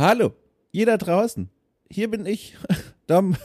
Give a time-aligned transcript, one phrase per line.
[0.00, 0.32] Hallo,
[0.86, 1.50] da draußen.
[1.90, 2.56] Hier bin ich,
[3.06, 3.36] Dom.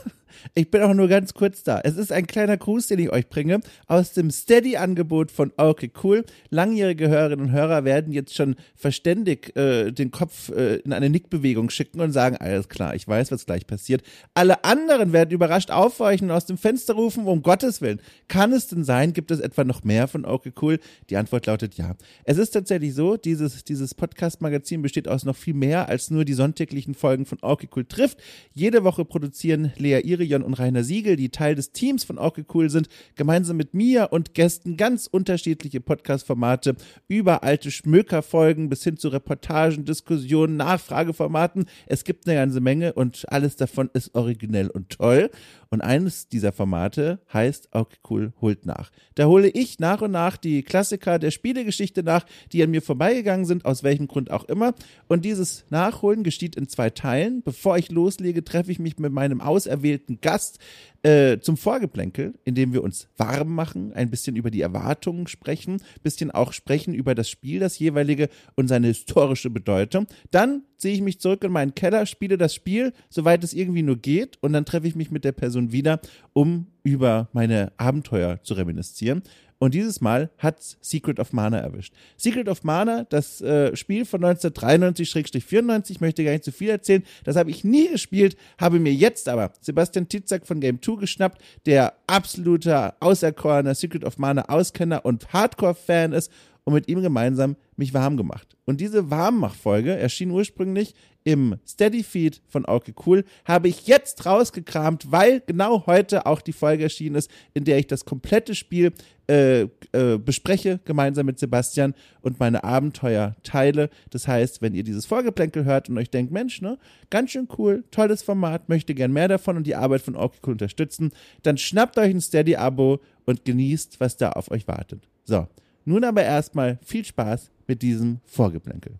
[0.54, 1.80] Ich bin auch nur ganz kurz da.
[1.82, 6.24] Es ist ein kleiner Gruß, den ich euch bringe, aus dem Steady-Angebot von Okay Cool.
[6.50, 11.70] Langjährige Hörerinnen und Hörer werden jetzt schon verständig äh, den Kopf äh, in eine Nickbewegung
[11.70, 14.02] schicken und sagen, alles klar, ich weiß, was gleich passiert.
[14.34, 18.00] Alle anderen werden überrascht aufweichen und aus dem Fenster rufen, um Gottes Willen.
[18.28, 20.78] Kann es denn sein, gibt es etwa noch mehr von Okay Cool?
[21.10, 21.94] Die Antwort lautet ja.
[22.24, 26.34] Es ist tatsächlich so, dieses, dieses Podcast-Magazin besteht aus noch viel mehr als nur die
[26.34, 28.18] sonntäglichen Folgen von Okay Cool trifft.
[28.52, 32.70] Jede Woche produzieren Lea Irion und Rainer Siegel, die Teil des Teams von Okay Cool
[32.70, 36.76] sind, gemeinsam mit mir und Gästen ganz unterschiedliche Podcast-Formate
[37.06, 41.66] über alte Schmökerfolgen bis hin zu Reportagen, Diskussionen, Nachfrageformaten.
[41.86, 45.30] Es gibt eine ganze Menge und alles davon ist originell und toll.
[45.68, 48.90] Und eines dieser Formate heißt Okay Cool holt nach.
[49.14, 53.46] Da hole ich nach und nach die Klassiker der Spielegeschichte nach, die an mir vorbeigegangen
[53.46, 54.74] sind, aus welchem Grund auch immer.
[55.08, 57.42] Und dieses Nachholen geschieht in zwei Teilen.
[57.42, 60.58] Bevor ich loslege, treffe ich mich mit meinem auserwählten Gast
[61.02, 66.30] äh, zum Vorgeplänkel, indem wir uns warm machen, ein bisschen über die Erwartungen sprechen, bisschen
[66.30, 70.06] auch sprechen über das Spiel, das jeweilige und seine historische Bedeutung.
[70.30, 73.96] Dann ziehe ich mich zurück in meinen Keller, spiele das Spiel, soweit es irgendwie nur
[73.96, 76.00] geht, und dann treffe ich mich mit der Person wieder,
[76.32, 79.22] um über meine Abenteuer zu reminiszieren.
[79.58, 81.94] Und dieses Mal hat Secret of Mana erwischt.
[82.16, 87.02] Secret of Mana, das äh, Spiel von 1993-94, möchte gar nicht zu viel erzählen.
[87.24, 91.40] Das habe ich nie gespielt, habe mir jetzt aber Sebastian Titzak von Game 2 geschnappt,
[91.64, 96.30] der absoluter, auserkorener Secret of Mana Auskenner und Hardcore-Fan ist
[96.66, 98.56] und mit ihm gemeinsam mich warm gemacht.
[98.64, 105.12] Und diese Warmmachfolge erschien ursprünglich im Steady Feed von Okay Cool, habe ich jetzt rausgekramt,
[105.12, 108.92] weil genau heute auch die Folge erschienen ist, in der ich das komplette Spiel
[109.28, 113.88] äh, äh, bespreche, gemeinsam mit Sebastian und meine Abenteuer teile.
[114.10, 116.78] Das heißt, wenn ihr dieses Vorgeplänkel hört und euch denkt, Mensch, ne,
[117.10, 120.52] ganz schön cool, tolles Format, möchte gern mehr davon und die Arbeit von Okay Cool
[120.52, 121.12] unterstützen,
[121.44, 125.06] dann schnappt euch ein Steady-Abo und genießt, was da auf euch wartet.
[125.24, 125.46] So,
[125.86, 128.92] nun aber erstmal viel Spaß mit diesem Vorgeplänkel.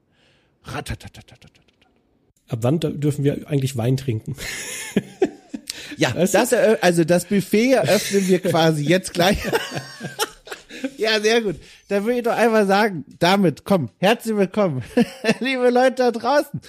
[2.49, 4.37] Ab wann dürfen wir eigentlich Wein trinken?
[5.97, 9.39] ja, das, also das Buffet eröffnen wir quasi jetzt gleich.
[10.97, 11.57] ja, sehr gut.
[11.89, 14.83] Dann würde ich doch einfach sagen, damit, komm, herzlich willkommen,
[15.41, 16.61] liebe Leute da draußen,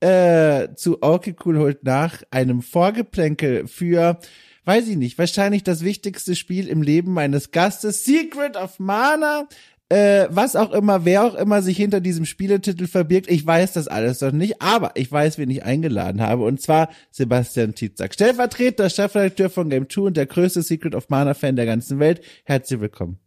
[0.00, 4.18] äh, zu Okay Cool holt nach einem Vorgeplänkel für
[4.66, 9.48] weiß ich nicht, wahrscheinlich das wichtigste Spiel im Leben meines Gastes, Secret of Mana.
[9.88, 13.86] Äh, was auch immer, wer auch immer sich hinter diesem Spieletitel verbirgt, ich weiß das
[13.86, 18.90] alles noch nicht, aber ich weiß, wen ich eingeladen habe, und zwar Sebastian Tietzak, Stellvertreter,
[18.90, 22.20] Chefredakteur von Game 2 und der größte Secret of Mana Fan der ganzen Welt.
[22.42, 23.25] Herzlich willkommen.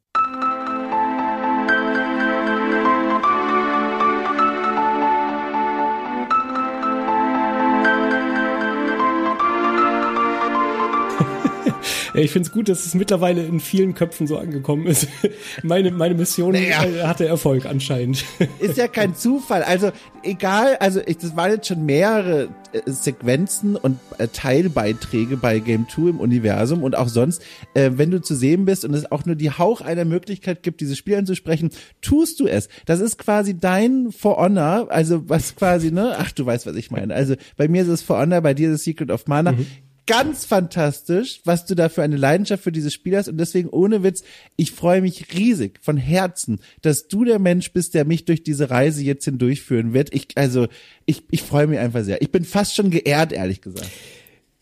[12.14, 15.08] Ich finde es gut, dass es mittlerweile in vielen Köpfen so angekommen ist.
[15.64, 16.84] meine, meine Mission naja.
[16.84, 18.26] Äh, hatte Erfolg anscheinend.
[18.60, 19.64] Ist ja kein Zufall.
[19.64, 19.92] Also
[20.24, 25.88] egal, also ich, das waren jetzt schon mehrere äh, Sequenzen und äh, Teilbeiträge bei Game
[25.88, 27.42] 2 im Universum und auch sonst,
[27.74, 30.82] äh, wenn du zu sehen bist und es auch nur die Hauch einer Möglichkeit gibt,
[30.82, 31.70] dieses Spiel anzusprechen,
[32.02, 32.70] tust du es.
[32.86, 36.16] Das ist quasi dein For Honor, also was quasi, ne?
[36.18, 37.14] Ach, du weißt, was ich meine.
[37.14, 39.54] Also bei mir ist es For Honor, bei dir ist es Secret of Mana.
[39.54, 39.68] Mhm
[40.10, 43.28] ganz fantastisch, was du da für eine Leidenschaft für dieses Spiel hast.
[43.28, 44.24] Und deswegen, ohne Witz,
[44.56, 48.72] ich freue mich riesig von Herzen, dass du der Mensch bist, der mich durch diese
[48.72, 50.12] Reise jetzt hindurchführen wird.
[50.12, 50.66] Ich, also,
[51.06, 52.24] ich, ich freue mich einfach sehr.
[52.24, 53.92] Ich bin fast schon geehrt, ehrlich gesagt.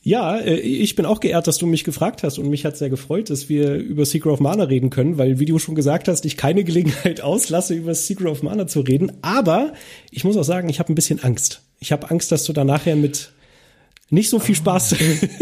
[0.01, 2.89] Ja, äh, ich bin auch geehrt, dass du mich gefragt hast und mich hat sehr
[2.89, 6.25] gefreut, dass wir über Secret of Mana reden können, weil, wie du schon gesagt hast,
[6.25, 9.13] ich keine Gelegenheit auslasse, über Secret of Mana zu reden.
[9.21, 9.71] Aber
[10.11, 11.61] ich muss auch sagen, ich habe ein bisschen Angst.
[11.79, 13.31] Ich habe Angst, dass du da nachher mit
[14.09, 14.95] nicht so viel Spaß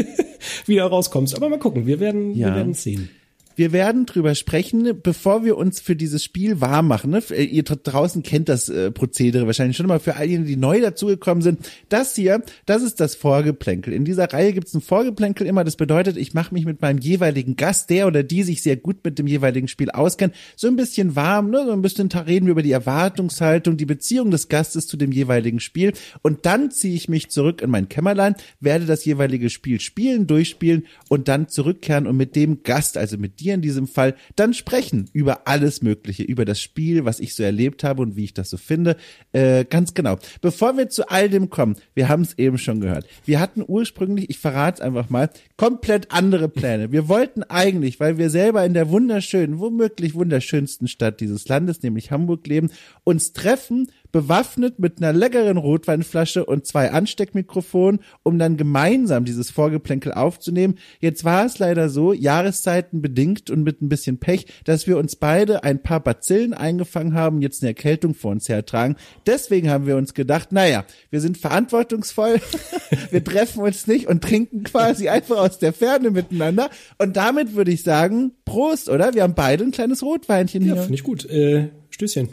[0.66, 1.36] wieder rauskommst.
[1.36, 2.48] Aber mal gucken, wir werden, ja.
[2.48, 3.10] wir werden sehen.
[3.56, 7.12] Wir werden drüber sprechen, bevor wir uns für dieses Spiel warm machen.
[7.12, 7.24] Ne?
[7.36, 11.42] Ihr draußen kennt das äh, Prozedere wahrscheinlich schon mal für all jene, die neu dazugekommen
[11.42, 11.60] sind.
[11.90, 13.94] Das hier, das ist das Vorgeplänkel.
[13.94, 15.64] In dieser Reihe gibt es ein Vorgeplänkel immer.
[15.64, 18.98] Das bedeutet, ich mache mich mit meinem jeweiligen Gast, der oder die sich sehr gut
[19.04, 21.64] mit dem jeweiligen Spiel auskennt, so ein bisschen warm, ne?
[21.66, 25.60] so ein bisschen reden wir über die Erwartungshaltung, die Beziehung des Gastes zu dem jeweiligen
[25.60, 25.94] Spiel.
[26.22, 30.86] Und dann ziehe ich mich zurück in mein Kämmerlein, werde das jeweilige Spiel spielen, durchspielen
[31.10, 34.54] und dann zurückkehren und mit dem Gast, also mit dir, dir in diesem Fall dann
[34.54, 38.34] sprechen über alles Mögliche, über das Spiel, was ich so erlebt habe und wie ich
[38.34, 38.98] das so finde.
[39.32, 40.18] Äh, ganz genau.
[40.42, 43.08] Bevor wir zu all dem kommen, wir haben es eben schon gehört.
[43.26, 46.92] Wir hatten ursprünglich, ich verrate es einfach mal, komplett andere Pläne.
[46.92, 52.12] Wir wollten eigentlich, weil wir selber in der wunderschönen, womöglich wunderschönsten Stadt dieses Landes, nämlich
[52.12, 52.72] Hamburg leben,
[53.04, 60.14] uns treffen, bewaffnet mit einer leckeren Rotweinflasche und zwei Ansteckmikrofonen, um dann gemeinsam dieses Vorgeplänkel
[60.14, 60.76] aufzunehmen.
[61.02, 65.18] Jetzt war es leider so, Jahreszeiten bedingt und mit ein bisschen Pech, dass wir uns
[65.18, 68.96] beide ein paar Bazillen eingefangen haben, jetzt eine Erkältung vor uns hertragen.
[69.28, 72.40] Deswegen haben wir uns gedacht, naja, wir sind verantwortungsvoll,
[73.12, 76.70] wir treffen uns nicht und trinken quasi einfach aus der Ferne miteinander.
[76.98, 79.14] Und damit würde ich sagen, Prost, oder?
[79.14, 80.84] Wir haben beide ein kleines Rotweinchen Ja, hier.
[80.84, 81.30] finde ich gut.
[81.30, 82.30] Äh, Stößchen.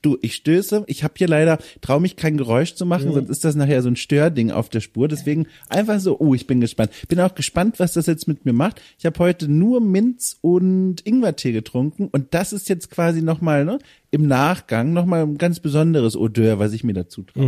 [0.00, 0.84] Du, ich stöße.
[0.86, 3.88] Ich habe hier leider, traue mich kein Geräusch zu machen, sonst ist das nachher so
[3.88, 5.08] ein Störding auf der Spur.
[5.08, 6.92] Deswegen einfach so, oh, ich bin gespannt.
[7.08, 8.80] Bin auch gespannt, was das jetzt mit mir macht.
[8.98, 13.78] Ich habe heute nur Minz und Ingwertee getrunken und das ist jetzt quasi nochmal ne,
[14.10, 17.46] im Nachgang nochmal ein ganz besonderes Odeur, was ich mir dazu traue.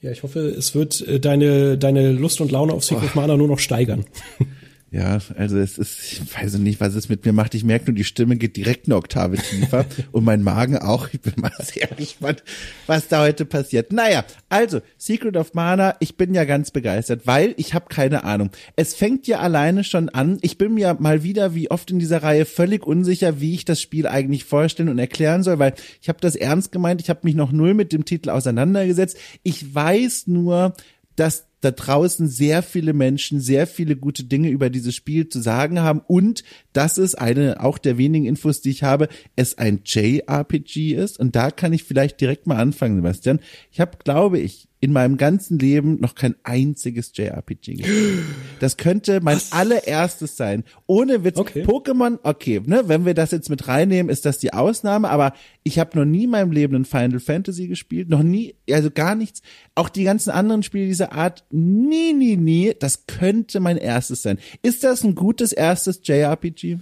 [0.00, 3.48] Ja, ich hoffe, es wird äh, deine, deine Lust und Laune auf Secret Mana nur
[3.48, 4.04] noch steigern.
[4.92, 7.54] Ja, also es ist, ich weiß nicht, was es mit mir macht.
[7.54, 11.08] Ich merke nur, die Stimme geht direkt eine Oktave tiefer und mein Magen auch.
[11.14, 12.44] Ich bin mal sehr gespannt,
[12.86, 13.90] was da heute passiert.
[13.90, 18.50] Naja, also Secret of Mana, ich bin ja ganz begeistert, weil ich habe keine Ahnung.
[18.76, 20.36] Es fängt ja alleine schon an.
[20.42, 23.80] Ich bin mir mal wieder, wie oft in dieser Reihe, völlig unsicher, wie ich das
[23.80, 25.72] Spiel eigentlich vorstellen und erklären soll, weil
[26.02, 27.00] ich habe das ernst gemeint.
[27.00, 29.16] Ich habe mich noch null mit dem Titel auseinandergesetzt.
[29.42, 30.74] Ich weiß nur,
[31.16, 35.80] dass da draußen sehr viele Menschen sehr viele gute Dinge über dieses Spiel zu sagen
[35.80, 40.94] haben und dass es eine auch der wenigen Infos, die ich habe, es ein JRPG
[40.94, 43.40] ist und da kann ich vielleicht direkt mal anfangen, Sebastian.
[43.70, 48.24] Ich habe, glaube ich, in meinem ganzen Leben noch kein einziges JRPG gespielt.
[48.58, 50.64] Das könnte mein allererstes sein.
[50.88, 51.38] Ohne Witz.
[51.38, 51.62] Okay.
[51.62, 55.78] Pokémon, okay, ne, wenn wir das jetzt mit reinnehmen, ist das die Ausnahme, aber ich
[55.78, 59.42] habe noch nie in meinem Leben ein Final Fantasy gespielt, noch nie, also gar nichts.
[59.76, 62.74] Auch die ganzen anderen Spiele dieser Art, nie, nie, nie.
[62.76, 64.40] Das könnte mein erstes sein.
[64.62, 66.78] Ist das ein gutes erstes JRPG?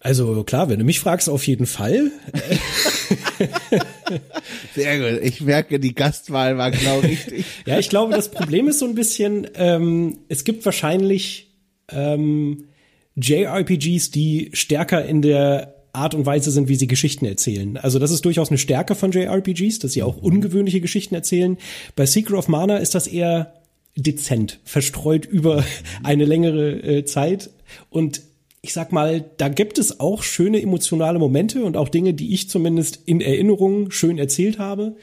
[0.00, 2.10] Also klar, wenn du mich fragst, auf jeden Fall.
[4.74, 5.22] Sehr gut.
[5.22, 7.44] Ich merke, die Gastwahl war genau richtig.
[7.66, 11.54] Ja, ich glaube, das Problem ist so ein bisschen, ähm, es gibt wahrscheinlich
[11.90, 12.64] ähm,
[13.16, 17.76] JRPGs, die stärker in der Art und Weise sind, wie sie Geschichten erzählen.
[17.76, 21.56] Also das ist durchaus eine Stärke von JRPGs, dass sie auch ungewöhnliche Geschichten erzählen.
[21.94, 23.54] Bei Secret of Mana ist das eher
[23.96, 25.64] dezent, verstreut über
[26.02, 27.50] eine längere äh, Zeit
[27.90, 28.22] und
[28.64, 32.48] ich sag mal, da gibt es auch schöne emotionale Momente und auch Dinge, die ich
[32.48, 34.96] zumindest in Erinnerung schön erzählt habe,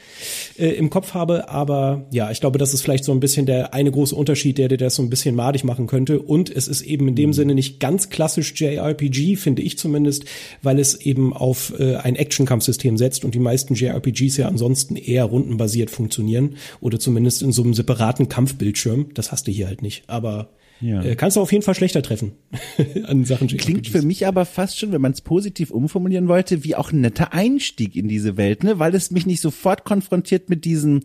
[0.58, 1.48] äh, im Kopf habe.
[1.48, 4.66] Aber ja, ich glaube, das ist vielleicht so ein bisschen der eine große Unterschied, der
[4.66, 6.20] dir das so ein bisschen madig machen könnte.
[6.20, 10.24] Und es ist eben in dem Sinne nicht ganz klassisch JRPG, finde ich zumindest,
[10.60, 15.24] weil es eben auf äh, ein Action-Kampfsystem setzt und die meisten JRPGs ja ansonsten eher
[15.24, 19.14] rundenbasiert funktionieren oder zumindest in so einem separaten Kampfbildschirm.
[19.14, 20.02] Das hast du hier halt nicht.
[20.08, 20.48] Aber
[20.82, 21.02] Ja.
[21.02, 22.32] äh, kannst du auf jeden Fall schlechter treffen
[23.04, 23.46] an Sachen.
[23.48, 27.00] Klingt für mich aber fast schon, wenn man es positiv umformulieren wollte, wie auch ein
[27.00, 28.78] netter Einstieg in diese Welt, ne?
[28.78, 31.04] Weil es mich nicht sofort konfrontiert mit diesen,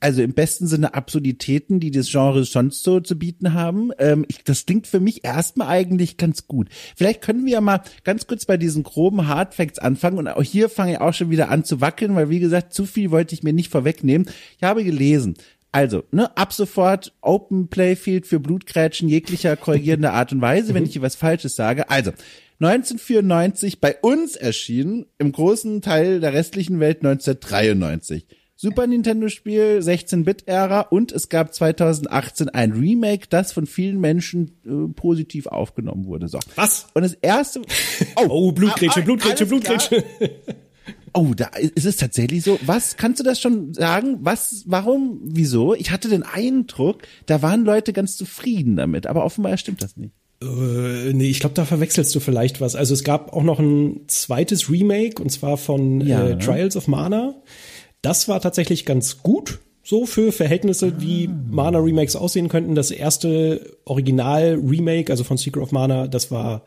[0.00, 3.90] also im besten Sinne Absurditäten, die das Genre sonst so zu bieten haben.
[3.98, 6.68] Ähm, ich, das klingt für mich erstmal eigentlich ganz gut.
[6.96, 10.68] Vielleicht können wir ja mal ganz kurz bei diesen groben Hardfacts anfangen und auch hier
[10.68, 13.42] fange ich auch schon wieder an zu wackeln, weil wie gesagt, zu viel wollte ich
[13.42, 14.28] mir nicht vorwegnehmen.
[14.56, 15.34] Ich habe gelesen,
[15.70, 20.92] also, ne, ab sofort Open Playfield für Blutkrätschen jeglicher korrigierender Art und Weise, wenn ich
[20.92, 21.90] hier was Falsches sage.
[21.90, 22.12] Also,
[22.60, 28.26] 1994 bei uns erschienen, im großen Teil der restlichen Welt 1993.
[28.60, 34.92] Super Nintendo Spiel, 16-Bit-Ära und es gab 2018 ein Remake, das von vielen Menschen äh,
[34.92, 36.26] positiv aufgenommen wurde.
[36.26, 36.40] So.
[36.56, 36.88] Was?
[36.94, 37.62] Und das erste.
[38.16, 39.46] Oh, Blutgrätsche, ah, ah, Blutgrätsche.
[39.46, 40.04] Blutgrätsche.
[41.12, 42.58] Oh, da ist es tatsächlich so.
[42.64, 44.18] Was kannst du das schon sagen?
[44.20, 45.74] Was, warum, wieso?
[45.74, 50.12] Ich hatte den Eindruck, da waren Leute ganz zufrieden damit, aber offenbar stimmt das nicht.
[50.42, 52.76] Äh, nee, ich glaube, da verwechselst du vielleicht was.
[52.76, 56.28] Also es gab auch noch ein zweites Remake und zwar von Ja.
[56.28, 57.34] äh, Trials of Mana.
[58.02, 59.58] Das war tatsächlich ganz gut.
[59.82, 62.74] So für Verhältnisse, wie Mana-Remakes aussehen könnten.
[62.74, 66.64] Das erste Original-Remake, also von Secret of Mana, das war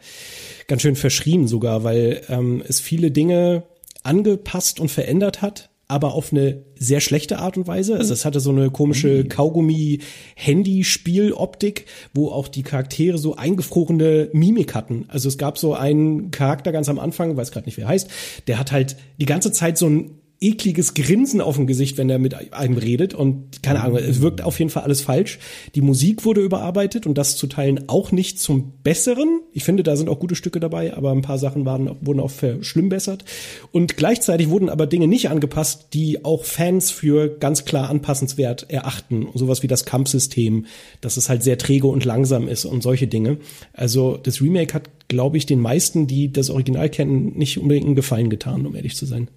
[0.67, 3.63] ganz schön verschrien sogar, weil ähm, es viele Dinge
[4.03, 7.97] angepasst und verändert hat, aber auf eine sehr schlechte Art und Weise.
[7.97, 15.03] Also es hatte so eine komische Kaugummi-Handy-Spiel-Optik, wo auch die Charaktere so eingefrorene Mimik hatten.
[15.09, 18.09] Also es gab so einen Charakter ganz am Anfang, weiß gerade nicht, wer er heißt,
[18.47, 22.17] der hat halt die ganze Zeit so ein ekliges Grinsen auf dem Gesicht, wenn er
[22.17, 25.37] mit einem redet und keine Ahnung, es wirkt auf jeden Fall alles falsch.
[25.75, 29.41] Die Musik wurde überarbeitet und das zu teilen auch nicht zum Besseren.
[29.53, 32.31] Ich finde, da sind auch gute Stücke dabei, aber ein paar Sachen waren, wurden auch
[32.31, 33.23] verschlimmbessert.
[33.71, 39.27] Und gleichzeitig wurden aber Dinge nicht angepasst, die auch Fans für ganz klar anpassenswert erachten.
[39.35, 40.65] Sowas wie das Kampfsystem,
[41.01, 43.37] dass es halt sehr träge und langsam ist und solche Dinge.
[43.73, 47.95] Also das Remake hat, glaube ich, den meisten, die das Original kennen, nicht unbedingt einen
[47.95, 49.27] Gefallen getan, um ehrlich zu sein.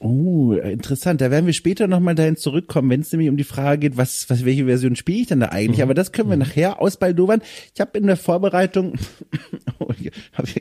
[0.00, 1.20] Oh, interessant.
[1.20, 4.28] Da werden wir später nochmal dahin zurückkommen, wenn es nämlich um die Frage geht, was,
[4.28, 5.78] was, welche Version spiele ich denn da eigentlich?
[5.78, 5.84] Mhm.
[5.84, 6.42] Aber das können wir mhm.
[6.42, 7.42] nachher ausbaldowern.
[7.74, 8.94] Ich habe in der Vorbereitung,
[9.78, 9.88] oh,
[10.32, 10.60] hab ich,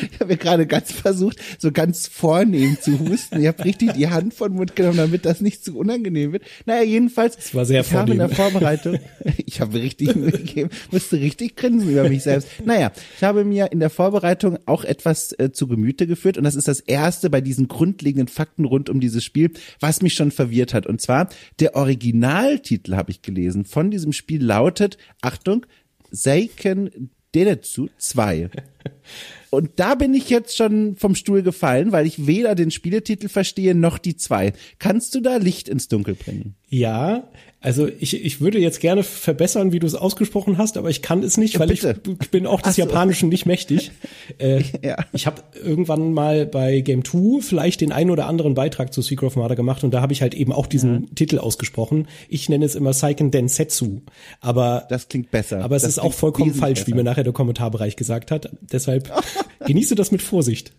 [0.00, 3.40] ich habe gerade ganz versucht, so ganz vornehm zu husten.
[3.40, 6.44] Ich habe richtig die Hand von Mund genommen, damit das nicht zu unangenehm wird.
[6.66, 8.98] Naja, jedenfalls, das war sehr ich habe in der Vorbereitung,
[9.46, 12.48] ich habe richtig gegeben, musste richtig grinsen über mich selbst.
[12.64, 16.54] Naja, ich habe mir in der Vorbereitung auch etwas äh, zu Gemüte geführt und das
[16.54, 20.74] ist das erste bei diesen grundlegenden Fakten rund um dieses Spiel, was mich schon verwirrt
[20.74, 20.86] hat.
[20.86, 21.28] Und zwar,
[21.60, 25.66] der Originaltitel habe ich gelesen von diesem Spiel lautet, Achtung,
[26.10, 28.50] Seiken Denetsu 2.
[29.54, 33.74] Und da bin ich jetzt schon vom Stuhl gefallen, weil ich weder den Spieletitel verstehe
[33.74, 34.52] noch die zwei.
[34.78, 36.54] Kannst du da Licht ins Dunkel bringen?
[36.68, 37.28] Ja,
[37.64, 41.22] also ich, ich würde jetzt gerne verbessern, wie du es ausgesprochen hast, aber ich kann
[41.22, 41.98] es nicht, weil Bitte.
[42.20, 42.82] ich bin auch des so.
[42.82, 43.90] Japanischen nicht mächtig.
[44.38, 44.96] Äh, ja.
[45.12, 49.28] Ich habe irgendwann mal bei Game 2 vielleicht den einen oder anderen Beitrag zu Secret
[49.28, 51.14] of Mana gemacht und da habe ich halt eben auch diesen mhm.
[51.14, 52.08] Titel ausgesprochen.
[52.28, 54.00] Ich nenne es immer Seiken Densetsu,
[54.40, 55.62] aber das klingt besser.
[55.62, 56.88] Aber es das ist auch vollkommen falsch, besser.
[56.88, 58.50] wie mir nachher der Kommentarbereich gesagt hat.
[58.60, 59.12] Deshalb
[59.66, 60.72] genieße das mit Vorsicht.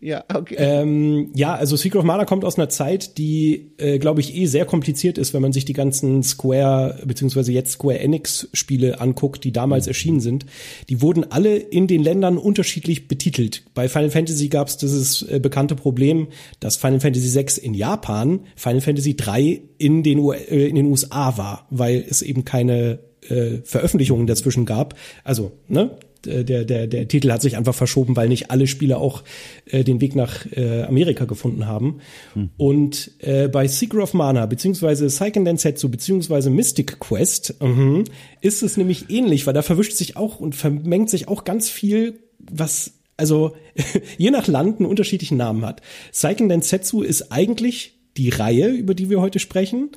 [0.00, 0.56] Ja, okay.
[0.58, 4.46] Ähm, ja, also Secret of Mana kommt aus einer Zeit, die, äh, glaube ich, eh
[4.46, 9.44] sehr kompliziert ist, wenn man sich die ganzen Square, beziehungsweise jetzt Square Enix Spiele anguckt,
[9.44, 9.90] die damals mhm.
[9.90, 10.46] erschienen sind.
[10.88, 13.64] Die wurden alle in den Ländern unterschiedlich betitelt.
[13.74, 16.28] Bei Final Fantasy gab es dieses äh, bekannte Problem,
[16.60, 20.86] dass Final Fantasy VI in Japan, Final Fantasy III in den, U äh, in den
[20.86, 22.98] USA war, weil es eben keine
[23.28, 24.94] äh, Veröffentlichungen dazwischen gab.
[25.24, 29.22] Also, ne, der, der, der Titel hat sich einfach verschoben, weil nicht alle Spieler auch
[29.66, 32.00] äh, den Weg nach äh, Amerika gefunden haben.
[32.34, 32.50] Hm.
[32.56, 38.02] Und äh, bei Secret of Mana, beziehungsweise Seiken Densetsu, beziehungsweise Mystic Quest, uh
[38.40, 42.20] ist es nämlich ähnlich, weil da verwischt sich auch und vermengt sich auch ganz viel,
[42.38, 43.56] was also
[44.16, 45.82] je nach Land einen unterschiedlichen Namen hat.
[46.12, 49.90] Seiken Densetsu ist eigentlich die Reihe, über die wir heute sprechen.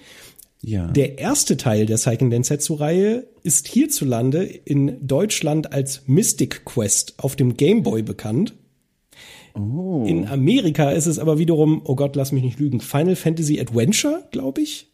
[0.63, 0.87] Ja.
[0.87, 7.57] Der erste Teil der Seiken Densetsu-Reihe ist hierzulande in Deutschland als Mystic Quest auf dem
[7.57, 8.53] Game Boy bekannt.
[9.55, 10.05] Oh.
[10.07, 14.27] In Amerika ist es aber wiederum, oh Gott, lass mich nicht lügen, Final Fantasy Adventure,
[14.31, 14.87] glaube ich.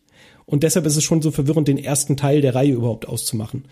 [0.45, 3.65] Und deshalb ist es schon so verwirrend, den ersten Teil der Reihe überhaupt auszumachen.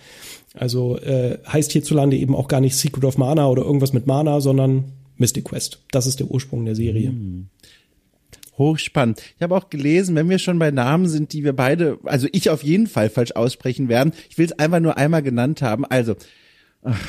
[0.53, 4.41] Also äh, heißt hierzulande eben auch gar nicht Secret of Mana oder irgendwas mit Mana,
[4.41, 5.81] sondern Mystic Quest.
[5.91, 7.09] Das ist der Ursprung der Serie.
[7.09, 7.47] Hm
[8.57, 9.21] hochspannend.
[9.35, 12.49] Ich habe auch gelesen, wenn wir schon bei Namen sind, die wir beide, also ich
[12.49, 14.13] auf jeden Fall falsch aussprechen werden.
[14.29, 15.85] Ich will es einfach nur einmal genannt haben.
[15.85, 16.15] Also,
[16.83, 16.99] ach,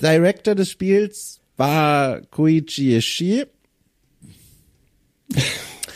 [0.00, 3.44] Director des Spiels war Koichi Ishii.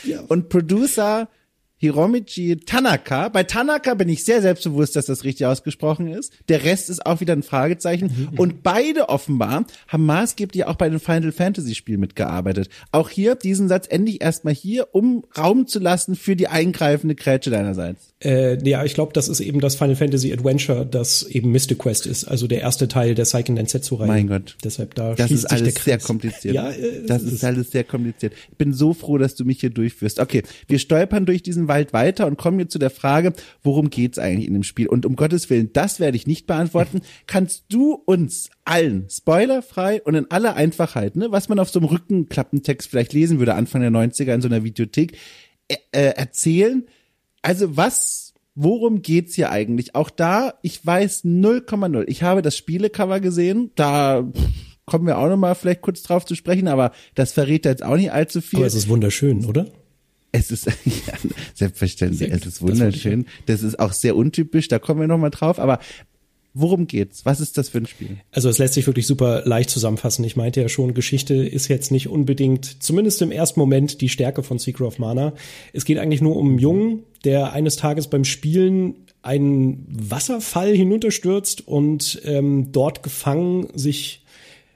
[0.03, 0.21] ja.
[0.27, 1.29] Und Producer
[1.77, 3.29] Hiromichi Tanaka.
[3.29, 6.33] Bei Tanaka bin ich sehr selbstbewusst, dass das richtig ausgesprochen ist.
[6.49, 8.29] Der Rest ist auch wieder ein Fragezeichen.
[8.31, 8.39] Mhm.
[8.39, 12.69] Und beide offenbar haben maßgeblich auch bei den Final Fantasy Spielen mitgearbeitet.
[12.91, 17.49] Auch hier diesen Satz endlich erstmal hier, um Raum zu lassen für die eingreifende Grätsche
[17.49, 18.14] deinerseits.
[18.25, 22.07] Äh, ja, ich glaube, das ist eben das Final Fantasy Adventure, das eben Mystic Quest
[22.07, 24.07] ist, also der erste Teil der Seiken Densetsu-Reihe.
[24.07, 24.57] Mein Gott.
[24.63, 26.55] Deshalb da Das ist alles sehr kompliziert.
[26.55, 28.33] Ja, äh, das ist, ist alles sehr kompliziert.
[28.49, 30.19] Ich bin so froh, dass du mich hier durchführst.
[30.19, 34.17] Okay, wir stolpern durch diesen Wald weiter und kommen jetzt zu der Frage, worum geht's
[34.17, 34.87] eigentlich in dem Spiel?
[34.87, 37.01] Und um Gottes Willen, das werde ich nicht beantworten.
[37.27, 41.89] Kannst du uns allen spoilerfrei und in aller Einfachheit, ne, was man auf so einem
[41.89, 45.15] Rückenklappentext vielleicht lesen würde Anfang der 90er in so einer Videothek,
[45.67, 46.87] äh, äh erzählen,
[47.45, 49.93] also was, worum geht's hier eigentlich?
[49.93, 52.03] Auch da, ich weiß 0,0.
[52.07, 54.27] Ich habe das Spielecover gesehen, da
[54.85, 57.97] kommen wir auch noch mal vielleicht kurz drauf zu sprechen, aber das verrät jetzt auch
[57.97, 58.59] nicht allzu viel.
[58.59, 59.67] Aber es ist wunderschön, oder?
[60.31, 61.13] Es ist, ja,
[61.53, 63.25] selbstverständlich, es ist wunderschön.
[63.45, 65.79] Das, das ist auch sehr untypisch, da kommen wir noch mal drauf, aber
[66.57, 67.25] Worum geht's?
[67.25, 68.17] Was ist das für ein Spiel?
[68.31, 70.23] Also es lässt sich wirklich super leicht zusammenfassen.
[70.23, 74.41] Ich meinte ja schon, Geschichte ist jetzt nicht unbedingt, zumindest im ersten Moment, die Stärke
[74.41, 75.33] von Secret of Mana.
[75.73, 81.67] Es geht eigentlich nur um einen Jungen, der eines Tages beim Spielen einen Wasserfall hinunterstürzt
[81.67, 84.23] und ähm, dort gefangen sich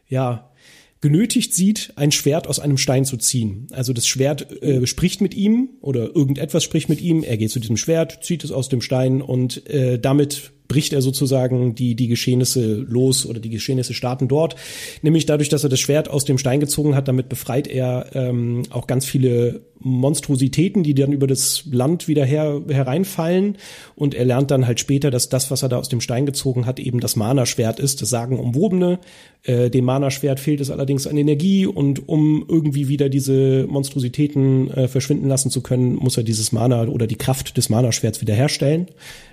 [0.10, 0.52] ja
[1.00, 3.68] genötigt sieht, ein Schwert aus einem Stein zu ziehen.
[3.72, 7.24] Also das Schwert äh, spricht mit ihm oder irgendetwas spricht mit ihm.
[7.24, 11.02] Er geht zu diesem Schwert, zieht es aus dem Stein und äh, damit bricht er
[11.02, 14.56] sozusagen die, die Geschehnisse los oder die Geschehnisse starten dort.
[15.02, 18.64] Nämlich dadurch, dass er das Schwert aus dem Stein gezogen hat, damit befreit er ähm,
[18.70, 23.58] auch ganz viele Monstrositäten, die dann über das Land wieder her, hereinfallen.
[23.96, 26.66] Und er lernt dann halt später, dass das, was er da aus dem Stein gezogen
[26.66, 29.00] hat, eben das Mana-Schwert ist, das Sagenumwobene.
[29.44, 34.88] Äh, dem Mana-Schwert fehlt es allerdings an Energie und um irgendwie wieder diese Monstrositäten äh,
[34.88, 38.88] verschwinden lassen zu können, muss er dieses Mana oder die Kraft des Mana-Schwerts wiederherstellen.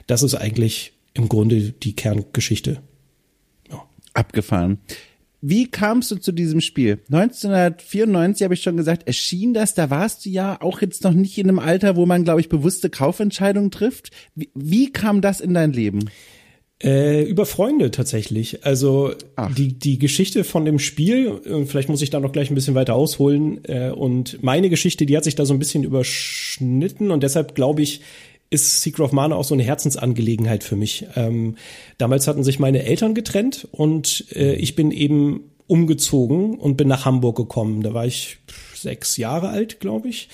[0.07, 2.83] Das ist eigentlich im Grunde die Kerngeschichte.
[3.71, 3.85] Ja.
[4.15, 4.79] Abgefahren.
[5.41, 6.99] Wie kamst du zu diesem Spiel?
[7.11, 11.39] 1994 habe ich schon gesagt, erschien das, da warst du ja auch jetzt noch nicht
[11.39, 14.11] in einem Alter, wo man, glaube ich, bewusste Kaufentscheidungen trifft.
[14.35, 16.11] Wie, wie kam das in dein Leben?
[16.83, 18.65] Äh, über Freunde tatsächlich.
[18.67, 19.13] Also
[19.57, 22.75] die, die Geschichte von dem Spiel, äh, vielleicht muss ich da noch gleich ein bisschen
[22.75, 23.65] weiter ausholen.
[23.65, 27.83] Äh, und meine Geschichte, die hat sich da so ein bisschen überschnitten und deshalb glaube
[27.83, 28.03] ich,
[28.51, 31.07] ist Secret of Mana auch so eine Herzensangelegenheit für mich.
[31.17, 31.57] Ähm,
[31.99, 37.05] damals hatten sich meine Eltern getrennt und äh, ich bin eben umgezogen und bin nach
[37.05, 37.83] Hamburg gekommen.
[37.83, 38.39] Da war ich
[38.75, 40.29] sechs Jahre alt, glaube ich.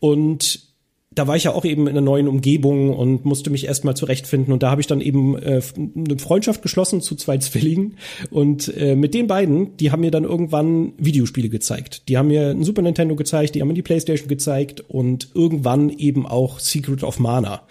[0.00, 0.71] Und
[1.14, 4.52] da war ich ja auch eben in einer neuen Umgebung und musste mich erstmal zurechtfinden.
[4.52, 7.96] Und da habe ich dann eben äh, eine Freundschaft geschlossen zu zwei Zwillingen.
[8.30, 12.08] Und äh, mit den beiden, die haben mir dann irgendwann Videospiele gezeigt.
[12.08, 15.90] Die haben mir ein Super Nintendo gezeigt, die haben mir die Playstation gezeigt und irgendwann
[15.90, 17.62] eben auch Secret of Mana.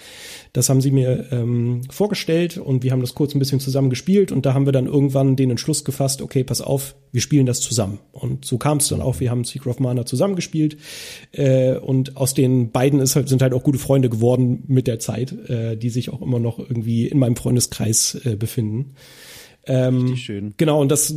[0.54, 4.32] Das haben sie mir ähm, vorgestellt und wir haben das kurz ein bisschen zusammen gespielt
[4.32, 7.62] und da haben wir dann irgendwann den Entschluss gefasst, okay, pass auf, wir spielen das
[7.62, 8.00] zusammen.
[8.12, 9.20] Und so kam es dann auch.
[9.20, 10.78] Wir haben Secret of Mana zusammengespielt
[11.32, 15.00] äh, und aus den beiden ist halt, sind halt auch gute Freunde geworden mit der
[15.00, 18.96] Zeit, äh, die sich auch immer noch irgendwie in meinem Freundeskreis äh, befinden.
[19.68, 20.54] Ähm, schön.
[20.58, 21.16] Genau, und das,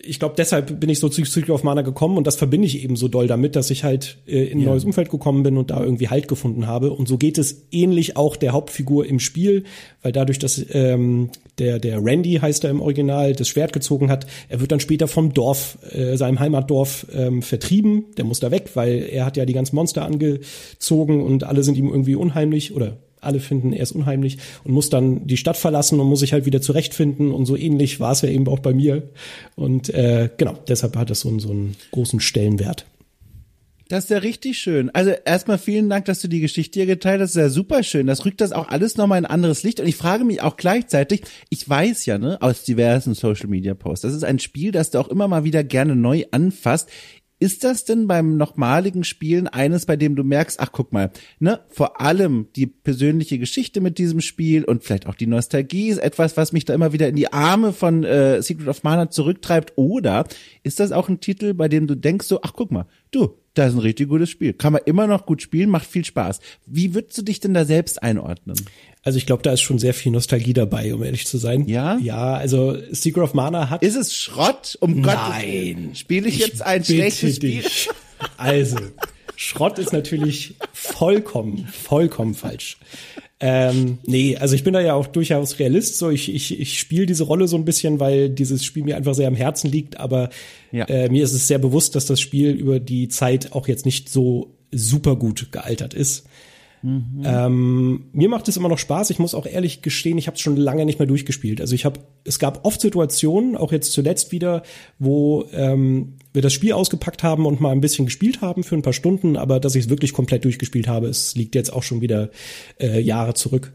[0.00, 2.82] ich glaube, deshalb bin ich so zu Secret of Mana gekommen und das verbinde ich
[2.84, 4.70] eben so doll damit, dass ich halt äh, in ein ja.
[4.70, 6.92] neues Umfeld gekommen bin und da irgendwie Halt gefunden habe.
[6.92, 9.64] Und so geht es ähnlich auch der Hauptfigur im Spiel,
[10.02, 14.26] weil dadurch, dass ähm, der, der Randy heißt er im Original, das Schwert gezogen hat,
[14.48, 18.04] er wird dann später vom Dorf, äh, seinem Heimatdorf ähm, vertrieben.
[18.16, 21.76] Der muss da weg, weil er hat ja die ganzen Monster angezogen und alle sind
[21.76, 26.08] ihm irgendwie unheimlich oder alle finden, er unheimlich und muss dann die Stadt verlassen und
[26.08, 29.02] muss sich halt wieder zurechtfinden und so ähnlich war es ja eben auch bei mir.
[29.56, 32.86] Und äh, genau, deshalb hat es so, einen, so einen großen Stellenwert.
[33.88, 34.88] Das ist ja richtig schön.
[34.90, 37.36] Also erstmal vielen Dank, dass du die Geschichte hier geteilt hast.
[37.36, 38.06] Das ist ja super schön.
[38.06, 39.78] Das rückt das auch alles nochmal in ein anderes Licht.
[39.78, 44.02] Und ich frage mich auch gleichzeitig, ich weiß ja, ne, aus diversen Social Media Posts,
[44.02, 46.88] das ist ein Spiel, das du auch immer mal wieder gerne neu anfasst.
[47.44, 51.10] Ist das denn beim nochmaligen Spielen eines, bei dem du merkst, ach guck mal,
[51.40, 55.98] ne, vor allem die persönliche Geschichte mit diesem Spiel und vielleicht auch die Nostalgie ist
[55.98, 59.74] etwas, was mich da immer wieder in die Arme von äh, Secret of Mana zurücktreibt?
[59.76, 60.24] Oder
[60.62, 63.70] ist das auch ein Titel, bei dem du denkst so, ach guck mal, du, das
[63.70, 64.52] ist ein richtig gutes Spiel.
[64.52, 66.40] Kann man immer noch gut spielen, macht viel Spaß.
[66.66, 68.56] Wie würdest du dich denn da selbst einordnen?
[69.02, 71.66] Also ich glaube, da ist schon sehr viel Nostalgie dabei, um ehrlich zu sein.
[71.66, 71.96] Ja?
[71.98, 73.82] Ja, also Secret of Mana hat.
[73.82, 74.76] Ist es Schrott?
[74.80, 75.02] Um.
[75.02, 75.94] Gottes Willen.
[75.94, 77.62] Spiele ich, ich jetzt ein schlechtes Spiel?
[77.62, 77.88] Dich.
[78.36, 78.78] Also,
[79.36, 82.78] Schrott ist natürlich vollkommen, vollkommen falsch.
[83.40, 85.98] Ähm, nee, also ich bin da ja auch durchaus Realist.
[85.98, 89.14] So, ich, ich, ich spiele diese Rolle so ein bisschen, weil dieses Spiel mir einfach
[89.14, 90.30] sehr am Herzen liegt, aber
[90.72, 90.84] ja.
[90.86, 94.08] äh, mir ist es sehr bewusst, dass das Spiel über die Zeit auch jetzt nicht
[94.08, 96.26] so super gut gealtert ist.
[96.84, 97.22] Mhm.
[97.24, 99.08] Ähm, mir macht es immer noch Spaß.
[99.08, 101.62] Ich muss auch ehrlich gestehen, ich habe es schon lange nicht mehr durchgespielt.
[101.62, 104.62] Also ich habe, es gab oft Situationen, auch jetzt zuletzt wieder,
[104.98, 108.82] wo ähm, wir das Spiel ausgepackt haben und mal ein bisschen gespielt haben für ein
[108.82, 112.02] paar Stunden, aber dass ich es wirklich komplett durchgespielt habe, es liegt jetzt auch schon
[112.02, 112.28] wieder
[112.78, 113.72] äh, Jahre zurück.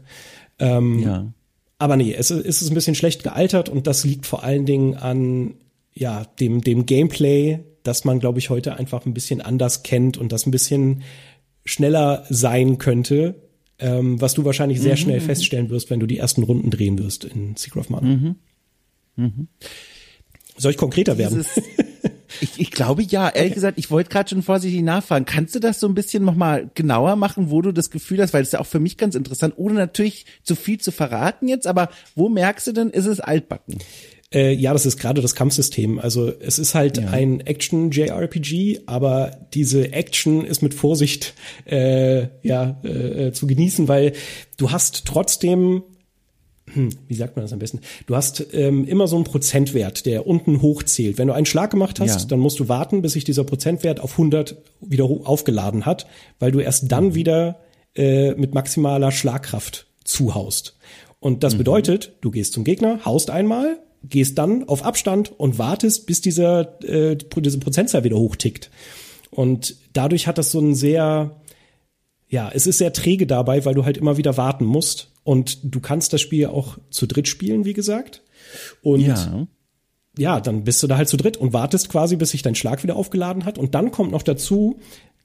[0.60, 1.32] Ähm, ja.
[1.78, 4.94] Aber nee, es, es ist ein bisschen schlecht gealtert und das liegt vor allen Dingen
[4.94, 5.54] an
[5.94, 10.30] ja dem dem Gameplay, dass man glaube ich heute einfach ein bisschen anders kennt und
[10.30, 11.02] das ein bisschen
[11.64, 13.34] schneller sein könnte,
[13.78, 15.24] ähm, was du wahrscheinlich sehr mhm, schnell mhm.
[15.24, 18.06] feststellen wirst, wenn du die ersten Runden drehen wirst in Secret of Mana.
[18.06, 18.36] Mhm.
[19.16, 19.48] Mhm.
[20.56, 21.44] Soll ich konkreter werden?
[22.40, 23.54] ich, ich glaube ja, ehrlich okay.
[23.54, 25.24] gesagt, ich wollte gerade schon vorsichtig nachfragen.
[25.24, 28.42] Kannst du das so ein bisschen nochmal genauer machen, wo du das Gefühl hast, weil
[28.42, 31.66] das ist ja auch für mich ganz interessant, ohne natürlich zu viel zu verraten jetzt,
[31.66, 33.78] aber wo merkst du denn, ist es altbacken?
[34.32, 35.98] Äh, ja, das ist gerade das Kampfsystem.
[35.98, 37.08] Also es ist halt ja.
[37.08, 41.34] ein Action-JRPG, aber diese Action ist mit Vorsicht
[41.66, 44.12] äh, ja äh, äh, zu genießen, weil
[44.56, 45.82] du hast trotzdem
[46.72, 47.80] hm, wie sagt man das am besten?
[48.06, 51.18] Du hast ähm, immer so einen Prozentwert, der unten hochzählt.
[51.18, 52.26] Wenn du einen Schlag gemacht hast, ja.
[52.28, 56.06] dann musst du warten, bis sich dieser Prozentwert auf 100 wieder aufgeladen hat,
[56.38, 57.14] weil du erst dann mhm.
[57.16, 57.60] wieder
[57.96, 60.76] äh, mit maximaler Schlagkraft zuhaust.
[61.18, 61.58] Und das mhm.
[61.58, 66.82] bedeutet, du gehst zum Gegner, haust einmal, gehst dann auf Abstand und wartest, bis dieser
[66.82, 68.70] äh, diese Prozentzahl wieder hochtickt.
[69.30, 71.40] Und dadurch hat das so ein sehr,
[72.28, 75.08] ja, es ist sehr träge dabei, weil du halt immer wieder warten musst.
[75.22, 78.22] Und du kannst das Spiel auch zu dritt spielen, wie gesagt.
[78.82, 79.46] Und ja.
[80.16, 82.82] ja, dann bist du da halt zu dritt und wartest quasi, bis sich dein Schlag
[82.82, 83.58] wieder aufgeladen hat.
[83.58, 84.80] Und dann kommt noch dazu,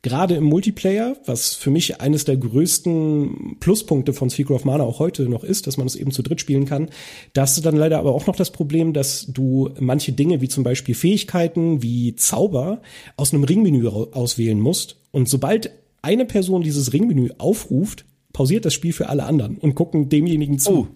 [0.05, 4.99] gerade im Multiplayer, was für mich eines der größten Pluspunkte von Secret of Mana auch
[4.99, 6.89] heute noch ist, dass man es eben zu dritt spielen kann,
[7.33, 10.47] da hast du dann leider aber auch noch das Problem, dass du manche Dinge wie
[10.47, 12.83] zum Beispiel Fähigkeiten wie Zauber
[13.17, 14.97] aus einem Ringmenü auswählen musst.
[15.09, 15.71] Und sobald
[16.03, 20.87] eine Person dieses Ringmenü aufruft, pausiert das Spiel für alle anderen und gucken demjenigen zu.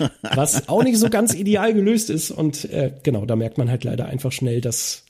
[0.00, 0.06] Oh.
[0.22, 2.30] was auch nicht so ganz ideal gelöst ist.
[2.30, 5.04] Und äh, genau, da merkt man halt leider einfach schnell, dass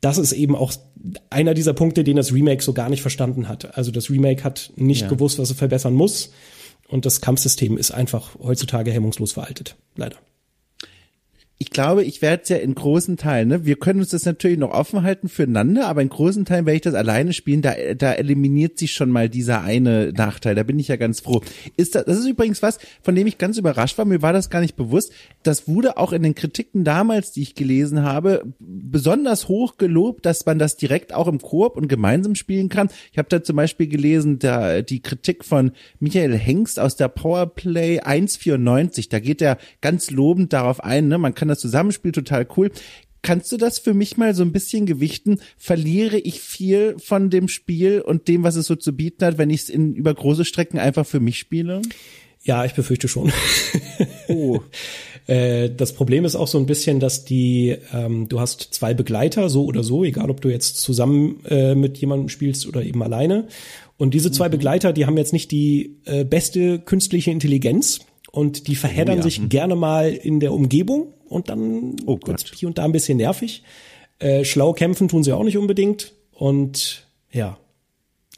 [0.00, 0.72] das ist eben auch
[1.28, 3.76] einer dieser Punkte, den das Remake so gar nicht verstanden hat.
[3.76, 5.08] Also das Remake hat nicht ja.
[5.08, 6.30] gewusst, was es verbessern muss.
[6.88, 9.76] Und das Kampfsystem ist einfach heutzutage hemmungslos veraltet.
[9.96, 10.16] Leider
[11.62, 13.66] ich glaube, ich werde es ja in großen Teilen, ne?
[13.66, 16.80] Wir können uns das natürlich noch offen halten füreinander, aber in großen Teilen werde ich
[16.80, 17.60] das alleine spielen.
[17.60, 20.54] Da, da eliminiert sich schon mal dieser eine Nachteil.
[20.54, 21.42] Da bin ich ja ganz froh.
[21.76, 24.06] Ist das, das ist übrigens was, von dem ich ganz überrascht war.
[24.06, 25.12] Mir war das gar nicht bewusst.
[25.42, 30.46] Das wurde auch in den Kritiken damals, die ich gelesen habe, besonders hoch gelobt, dass
[30.46, 32.88] man das direkt auch im Koop und gemeinsam spielen kann.
[33.12, 38.00] Ich habe da zum Beispiel gelesen, da die Kritik von Michael Hengst aus der Powerplay
[38.00, 39.10] 194.
[39.10, 41.18] Da geht er ganz lobend darauf ein, ne?
[41.18, 42.70] Man kann das Zusammenspiel total cool.
[43.22, 45.40] Kannst du das für mich mal so ein bisschen gewichten?
[45.58, 49.50] Verliere ich viel von dem Spiel und dem, was es so zu bieten hat, wenn
[49.50, 51.82] ich es in über große Strecken einfach für mich spiele?
[52.42, 53.32] Ja, ich befürchte schon.
[54.28, 54.60] Oh.
[55.26, 59.48] Äh, das Problem ist auch so ein bisschen, dass die, ähm, du hast zwei Begleiter,
[59.48, 63.46] so oder so, egal ob du jetzt zusammen äh, mit jemandem spielst oder eben alleine.
[63.96, 64.52] Und diese zwei mhm.
[64.52, 68.00] Begleiter, die haben jetzt nicht die äh, beste künstliche Intelligenz
[68.32, 69.22] und die verheddern oh, ja.
[69.22, 73.18] sich gerne mal in der Umgebung und dann oh wird's hier und da ein bisschen
[73.18, 73.62] nervig.
[74.18, 77.56] Äh, schlau kämpfen tun sie auch nicht unbedingt und ja,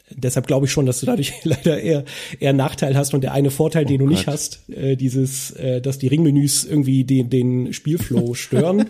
[0.09, 2.05] deshalb glaube ich schon, dass du dadurch leider eher
[2.39, 4.13] eher Nachteil hast und der eine Vorteil, oh den du Gott.
[4.13, 8.85] nicht hast, äh, dieses, äh, dass die Ringmenüs irgendwie den den Spielflow stören.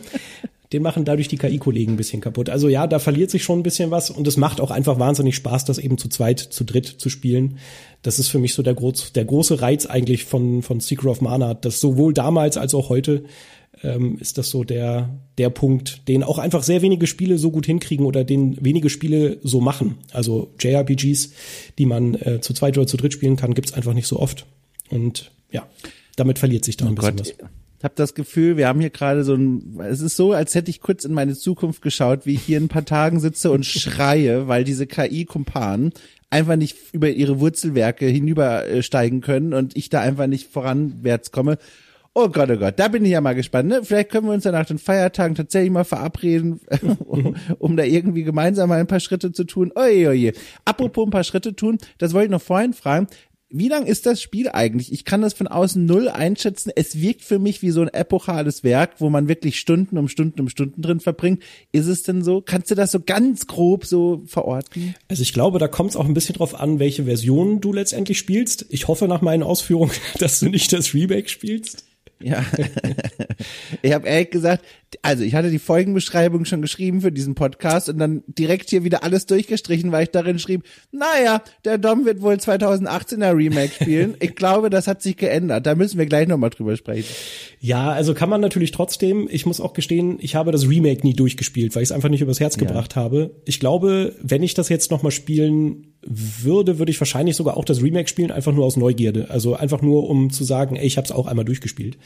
[0.72, 2.50] den machen dadurch die KI-Kollegen ein bisschen kaputt.
[2.50, 5.36] Also ja, da verliert sich schon ein bisschen was und es macht auch einfach wahnsinnig
[5.36, 7.60] Spaß, das eben zu zweit, zu dritt zu spielen.
[8.02, 11.22] Das ist für mich so der, groß, der große Reiz eigentlich von, von Secret of
[11.22, 13.24] Mana, dass sowohl damals als auch heute
[13.84, 17.66] ähm, ist das so der, der Punkt, den auch einfach sehr wenige Spiele so gut
[17.66, 19.98] hinkriegen oder den wenige Spiele so machen.
[20.12, 21.32] Also JRPGs,
[21.78, 24.46] die man äh, zu zweit oder zu dritt spielen kann, gibt's einfach nicht so oft.
[24.90, 25.68] Und ja,
[26.16, 27.28] damit verliert sich da oh ein bisschen Gott.
[27.40, 27.50] was.
[27.80, 30.70] Ich habe das Gefühl, wir haben hier gerade so ein, es ist so, als hätte
[30.70, 33.66] ich kurz in meine Zukunft geschaut, wie ich hier in ein paar Tagen sitze und
[33.66, 35.92] schreie, weil diese KI-Kumpanen
[36.30, 41.58] einfach nicht über ihre Wurzelwerke hinübersteigen können und ich da einfach nicht voranwärts komme.
[42.16, 43.70] Oh Gott, oh Gott, da bin ich ja mal gespannt.
[43.70, 43.84] Ne?
[43.84, 46.60] Vielleicht können wir uns ja nach den Feiertagen tatsächlich mal verabreden,
[47.06, 49.72] um, um da irgendwie gemeinsam mal ein paar Schritte zu tun.
[49.74, 50.34] Oje, oje.
[50.64, 53.08] Apropos ein paar Schritte tun, das wollte ich noch vorhin fragen.
[53.56, 54.92] Wie lang ist das Spiel eigentlich?
[54.92, 56.72] Ich kann das von außen null einschätzen.
[56.76, 60.42] Es wirkt für mich wie so ein epochales Werk, wo man wirklich Stunden um Stunden
[60.42, 61.44] um Stunden drin verbringt.
[61.72, 62.42] Ist es denn so?
[62.42, 64.96] Kannst du das so ganz grob so verorten?
[65.08, 68.18] Also ich glaube, da kommt es auch ein bisschen drauf an, welche Version du letztendlich
[68.18, 68.66] spielst.
[68.70, 71.86] Ich hoffe nach meinen Ausführungen, dass du nicht das Remake spielst.
[72.24, 72.44] Ja.
[73.82, 74.66] ich habe ehrlich gesagt,
[75.02, 79.04] also ich hatte die Folgenbeschreibung schon geschrieben für diesen Podcast und dann direkt hier wieder
[79.04, 84.16] alles durchgestrichen, weil ich darin schrieb, naja, der Dom wird wohl 2018er Remake spielen.
[84.20, 85.66] ich glaube, das hat sich geändert.
[85.66, 87.14] Da müssen wir gleich nochmal drüber sprechen.
[87.60, 91.14] Ja, also kann man natürlich trotzdem, ich muss auch gestehen, ich habe das Remake nie
[91.14, 92.66] durchgespielt, weil ich es einfach nicht übers Herz ja.
[92.66, 93.32] gebracht habe.
[93.46, 97.82] Ich glaube, wenn ich das jetzt nochmal spielen würde, würde ich wahrscheinlich sogar auch das
[97.82, 99.30] Remake spielen, einfach nur aus Neugierde.
[99.30, 101.98] Also einfach nur, um zu sagen, ey, ich habe es auch einmal durchgespielt.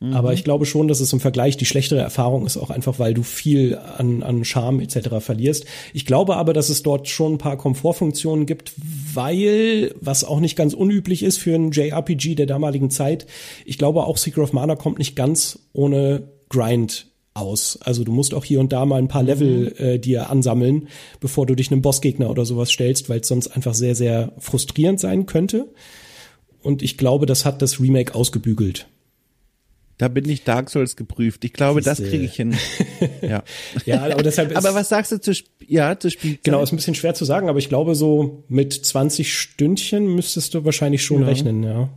[0.00, 0.12] Mhm.
[0.14, 3.14] Aber ich glaube schon, dass es im Vergleich die schlechtere Erfahrung ist, auch einfach, weil
[3.14, 5.16] du viel an, an Charme etc.
[5.20, 5.64] verlierst.
[5.92, 8.72] Ich glaube aber, dass es dort schon ein paar Komfortfunktionen gibt,
[9.12, 13.26] weil, was auch nicht ganz unüblich ist für ein JRPG der damaligen Zeit,
[13.64, 17.78] ich glaube auch Secret of Mana kommt nicht ganz ohne Grind aus.
[17.82, 19.84] Also du musst auch hier und da mal ein paar Level mhm.
[19.84, 20.88] äh, dir ansammeln,
[21.20, 25.00] bevor du dich einem Bossgegner oder sowas stellst, weil es sonst einfach sehr, sehr frustrierend
[25.00, 25.68] sein könnte.
[26.62, 28.88] Und ich glaube, das hat das Remake ausgebügelt.
[29.98, 31.44] Da bin ich Dark Souls geprüft.
[31.44, 32.56] Ich glaube, das, das kriege ich hin.
[33.20, 33.42] ja.
[33.84, 35.32] ja, aber deshalb ist, Aber was sagst du zu,
[35.66, 36.44] ja, zu Spielzeit?
[36.44, 40.54] Genau, ist ein bisschen schwer zu sagen, aber ich glaube, so mit 20 Stündchen müsstest
[40.54, 41.26] du wahrscheinlich schon ja.
[41.26, 41.90] rechnen, ja.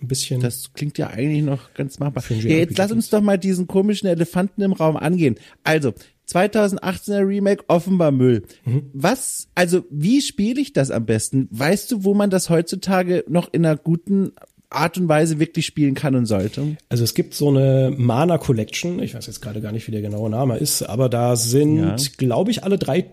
[0.00, 0.40] Ein bisschen.
[0.40, 2.24] Das klingt ja eigentlich noch ganz machbar.
[2.28, 5.36] Ja, jetzt lass uns doch mal diesen komischen Elefanten im Raum angehen.
[5.62, 5.92] Also,
[6.28, 8.42] 2018er Remake offenbar Müll.
[8.64, 8.90] Mhm.
[8.92, 11.48] Was, also wie spiele ich das am besten?
[11.50, 14.32] Weißt du, wo man das heutzutage noch in einer guten
[14.74, 16.76] Art und Weise wirklich spielen kann und sollte?
[16.88, 20.02] Also es gibt so eine Mana Collection, ich weiß jetzt gerade gar nicht, wie der
[20.02, 21.96] genaue Name ist, aber da sind, ja.
[22.16, 23.06] glaube ich, alle drei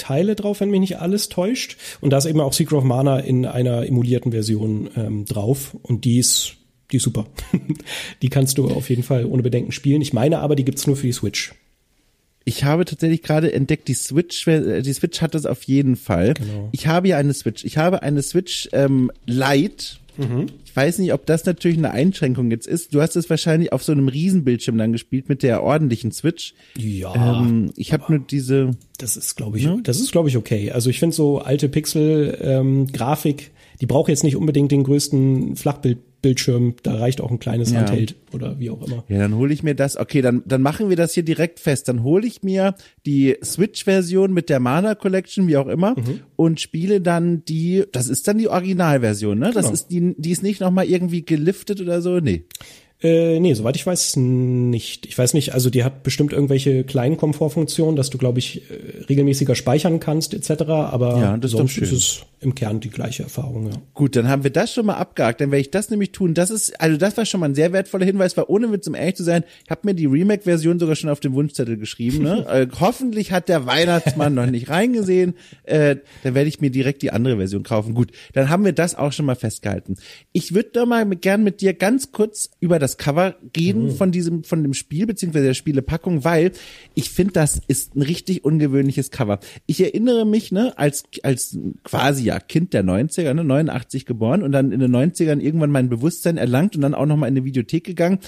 [0.00, 1.76] Teile drauf, wenn mich nicht alles täuscht.
[2.00, 5.76] Und da ist eben auch Secret of Mana in einer emulierten Version ähm, drauf.
[5.82, 6.54] Und die ist,
[6.90, 7.26] die ist super.
[8.22, 10.00] die kannst du auf jeden Fall ohne Bedenken spielen.
[10.00, 11.52] Ich meine aber, die gibt's nur für die Switch.
[12.44, 16.34] Ich habe tatsächlich gerade entdeckt, die Switch, äh, die Switch hat das auf jeden Fall.
[16.34, 16.70] Genau.
[16.72, 17.64] Ich habe ja eine Switch.
[17.64, 20.46] Ich habe eine Switch ähm, Lite Mhm.
[20.64, 22.94] Ich weiß nicht, ob das natürlich eine Einschränkung jetzt ist.
[22.94, 26.54] Du hast es wahrscheinlich auf so einem Riesenbildschirm dann gespielt mit der ordentlichen Switch.
[26.76, 27.40] Ja.
[27.40, 28.72] Ähm, ich habe nur diese.
[28.98, 29.76] Das ist, glaube ich, ja?
[29.82, 30.70] das ist, glaube ich, okay.
[30.70, 33.50] Also ich finde so alte Pixel-Grafik, ähm,
[33.80, 37.78] die braucht jetzt nicht unbedingt den größten Flachbildbildschirm, da reicht auch ein kleines Ja.
[37.80, 39.04] Handheld oder wie auch immer.
[39.08, 39.96] Ja, dann hole ich mir das.
[39.96, 41.88] Okay, dann, dann machen wir das hier direkt fest.
[41.88, 42.74] Dann hole ich mir
[43.06, 46.20] die Switch-Version mit der Mana Collection, wie auch immer, Mhm.
[46.36, 49.46] und spiele dann die, das ist dann die Originalversion, ne?
[49.54, 49.72] Das Genau.
[49.72, 52.44] ist die, die ist nicht nochmal irgendwie geliftet oder so, nee.
[53.02, 55.06] Äh, nee, soweit ich weiß nicht.
[55.06, 59.04] Ich weiß nicht, also die hat bestimmt irgendwelche kleinen Komfortfunktionen, dass du, glaube ich, äh,
[59.08, 60.62] regelmäßiger speichern kannst, etc.
[60.68, 61.84] Aber Ja, das ist sonst schön.
[61.84, 63.76] ist es im Kern die gleiche Erfahrung, ja.
[63.92, 65.40] Gut, dann haben wir das schon mal abgehakt.
[65.40, 66.32] Dann werde ich das nämlich tun.
[66.32, 68.94] Das ist, also das war schon mal ein sehr wertferner Hinweis, weil ohne Witz, um
[68.94, 72.22] ehrlich zu sein, ich habe mir die Remake-Version sogar schon auf den Wunschzettel geschrieben.
[72.22, 72.46] Ne?
[72.50, 75.34] äh, hoffentlich hat der Weihnachtsmann noch nicht reingesehen.
[75.64, 77.94] Äh, dann werde ich mir direkt die andere Version kaufen.
[77.94, 79.96] Gut, dann haben wir das auch schon mal festgehalten.
[80.32, 84.12] Ich würde doch mal mit, gern mit dir ganz kurz über das Cover reden von
[84.12, 86.52] diesem, von dem Spiel, beziehungsweise der Spielepackung, weil
[86.94, 89.40] ich finde, das ist ein richtig ungewöhnliches Cover.
[89.66, 94.52] Ich erinnere mich, ne, als, als quasi ja Kind der 90er, ne, 89 geboren und
[94.52, 97.84] dann in den 90ern irgendwann mein Bewusstsein erlangt und dann auch nochmal in eine Videothek
[97.84, 98.18] gegangen.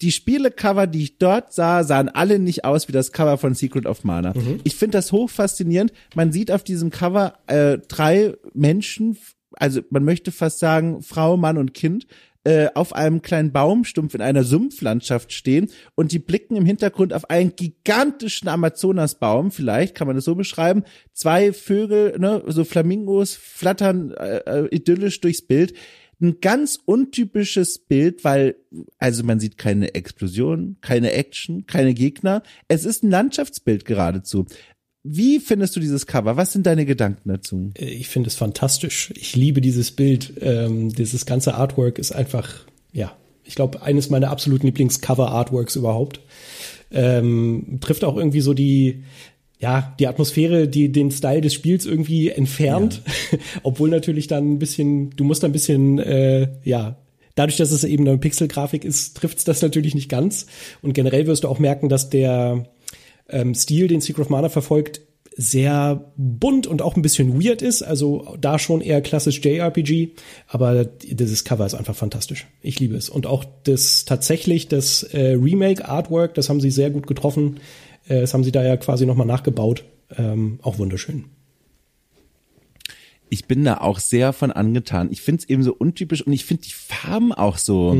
[0.00, 3.86] Die Spielecover, die ich dort sah, sahen alle nicht aus wie das Cover von Secret
[3.86, 4.32] of Mana.
[4.64, 5.92] Ich finde das hoch faszinierend.
[6.16, 9.16] Man sieht auf diesem Cover äh, drei Menschen,
[9.52, 12.08] also man möchte fast sagen Frau, Mann und Kind,
[12.44, 17.30] äh, auf einem kleinen Baumstumpf in einer Sumpflandschaft stehen und die blicken im Hintergrund auf
[17.30, 20.82] einen gigantischen Amazonasbaum, vielleicht kann man das so beschreiben.
[21.12, 25.74] Zwei Vögel, ne, so Flamingos flattern äh, äh, idyllisch durchs Bild.
[26.20, 28.54] Ein ganz untypisches Bild, weil,
[28.98, 32.44] also man sieht keine Explosion, keine Action, keine Gegner.
[32.68, 34.46] Es ist ein Landschaftsbild geradezu.
[35.04, 36.36] Wie findest du dieses Cover?
[36.36, 37.70] Was sind deine Gedanken dazu?
[37.76, 39.12] Äh, Ich finde es fantastisch.
[39.16, 40.34] Ich liebe dieses Bild.
[40.40, 42.48] Ähm, dieses ganze Artwork ist einfach,
[42.92, 46.20] ja, ich glaube, eines meiner absoluten Lieblings-Cover-Artworks überhaupt.
[46.92, 49.02] Ähm, trifft auch irgendwie so die,
[49.58, 53.02] ja, die Atmosphäre, die den Style des Spiels irgendwie entfernt.
[53.64, 56.96] Obwohl natürlich dann ein bisschen, du musst ein bisschen, äh, ja,
[57.34, 60.46] dadurch, dass es eben eine Pixelgrafik ist, trifft es das natürlich nicht ganz.
[60.80, 62.68] Und generell wirst du auch merken, dass der
[63.28, 65.00] ähm, Stil, den Secret of Mana verfolgt,
[65.36, 67.82] sehr bunt und auch ein bisschen weird ist.
[67.82, 70.10] Also da schon eher klassisch JRPG,
[70.46, 72.46] aber dieses Cover ist einfach fantastisch.
[72.60, 73.08] Ich liebe es.
[73.08, 77.60] Und auch das tatsächlich das äh, Remake Artwork, das haben sie sehr gut getroffen.
[78.08, 79.84] Äh, das haben sie da ja quasi nochmal nachgebaut.
[80.18, 81.24] Ähm, auch wunderschön.
[83.30, 85.08] ich bin da auch sehr von angetan.
[85.10, 87.94] Ich finde es eben so untypisch und ich finde die Farben auch so.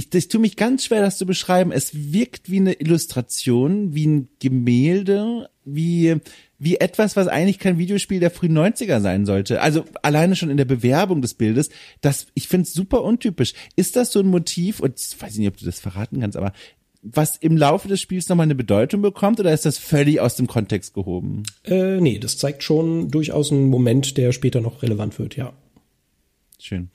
[0.00, 1.72] Ich, ich tue mich ganz schwer, das zu beschreiben.
[1.72, 6.16] Es wirkt wie eine Illustration, wie ein Gemälde, wie,
[6.58, 9.60] wie etwas, was eigentlich kein Videospiel der frühen 90er sein sollte.
[9.60, 11.68] Also alleine schon in der Bewerbung des Bildes.
[12.00, 13.52] Das, ich finde es super untypisch.
[13.76, 16.54] Ist das so ein Motiv, und ich weiß nicht, ob du das verraten kannst, aber
[17.02, 20.46] was im Laufe des Spiels nochmal eine Bedeutung bekommt oder ist das völlig aus dem
[20.46, 21.42] Kontext gehoben?
[21.64, 25.52] Äh, nee, das zeigt schon durchaus einen Moment, der später noch relevant wird, ja.
[26.62, 26.90] Schön.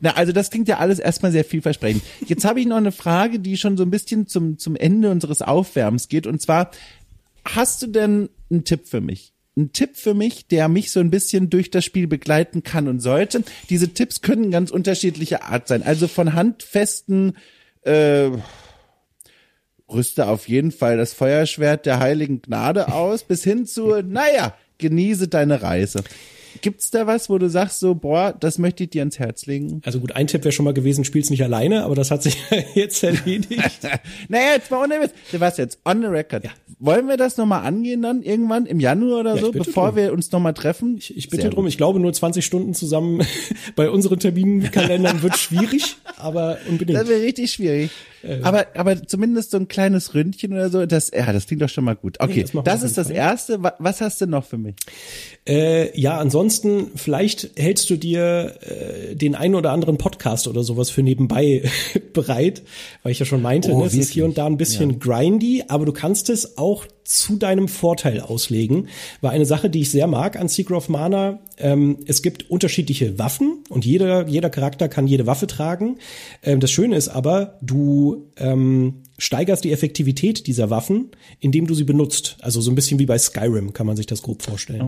[0.00, 2.02] Na, also das klingt ja alles erstmal sehr vielversprechend.
[2.26, 5.40] Jetzt habe ich noch eine Frage, die schon so ein bisschen zum, zum Ende unseres
[5.40, 6.26] Aufwärms geht.
[6.26, 6.70] Und zwar,
[7.44, 9.32] hast du denn einen Tipp für mich?
[9.56, 13.00] Ein Tipp für mich, der mich so ein bisschen durch das Spiel begleiten kann und
[13.00, 13.42] sollte.
[13.70, 15.82] Diese Tipps können ganz unterschiedlicher Art sein.
[15.82, 17.36] Also von handfesten,
[17.82, 18.30] äh,
[19.90, 25.28] rüste auf jeden Fall das Feuerschwert der heiligen Gnade aus, bis hin zu, naja, genieße
[25.28, 26.04] deine Reise.
[26.60, 29.80] Gibt's da was, wo du sagst so, boah, das möchte ich dir ans Herz legen?
[29.84, 32.36] Also gut, ein Tipp wäre schon mal gewesen, spiel's nicht alleine, aber das hat sich
[32.74, 33.80] jetzt erledigt.
[34.28, 35.12] naja, jetzt mal ohne Witz.
[35.32, 36.44] Du warst jetzt on the record.
[36.44, 36.50] Ja.
[36.80, 39.96] Wollen wir das nochmal angehen dann irgendwann im Januar oder Ja, so, bevor drum.
[39.96, 40.96] wir uns nochmal treffen?
[40.98, 41.70] Ich, ich bitte Sehr drum, gut.
[41.70, 43.22] ich glaube nur 20 Stunden zusammen
[43.76, 46.98] bei unseren Terminkalendern wird schwierig, aber unbedingt.
[46.98, 47.90] Das wäre richtig schwierig.
[48.42, 51.84] Aber, aber zumindest so ein kleines Ründchen oder so, das, ja, das klingt doch schon
[51.84, 52.18] mal gut.
[52.20, 53.10] Okay, das machen das, auf ist das.
[53.10, 53.62] Erste.
[53.62, 54.74] Wa- Was hast du noch für mich?
[55.46, 60.90] Äh, ja, ansonsten, vielleicht hältst du dir äh, den einen oder anderen Podcast oder sowas
[60.90, 61.62] für nebenbei
[62.12, 62.62] bereit,
[63.02, 65.64] weil ich ja schon meinte, Oh, ne, es ist hier und da ein bisschen grindy,
[65.68, 68.88] aber du kannst es auch zu deinem Vorteil auslegen.
[69.22, 71.38] War eine Sache, die ich sehr mag an Secret of Mana.
[71.56, 75.96] Ähm, es gibt unterschiedliche Waffen und jeder, jeder Charakter kann jede Waffe tragen.
[76.42, 81.84] Ähm, das Schöne ist aber, du ähm, steigerst die Effektivität dieser Waffen, indem du sie
[81.84, 82.36] benutzt.
[82.42, 84.82] Also so ein bisschen wie bei Skyrim kann man sich das grob vorstellen.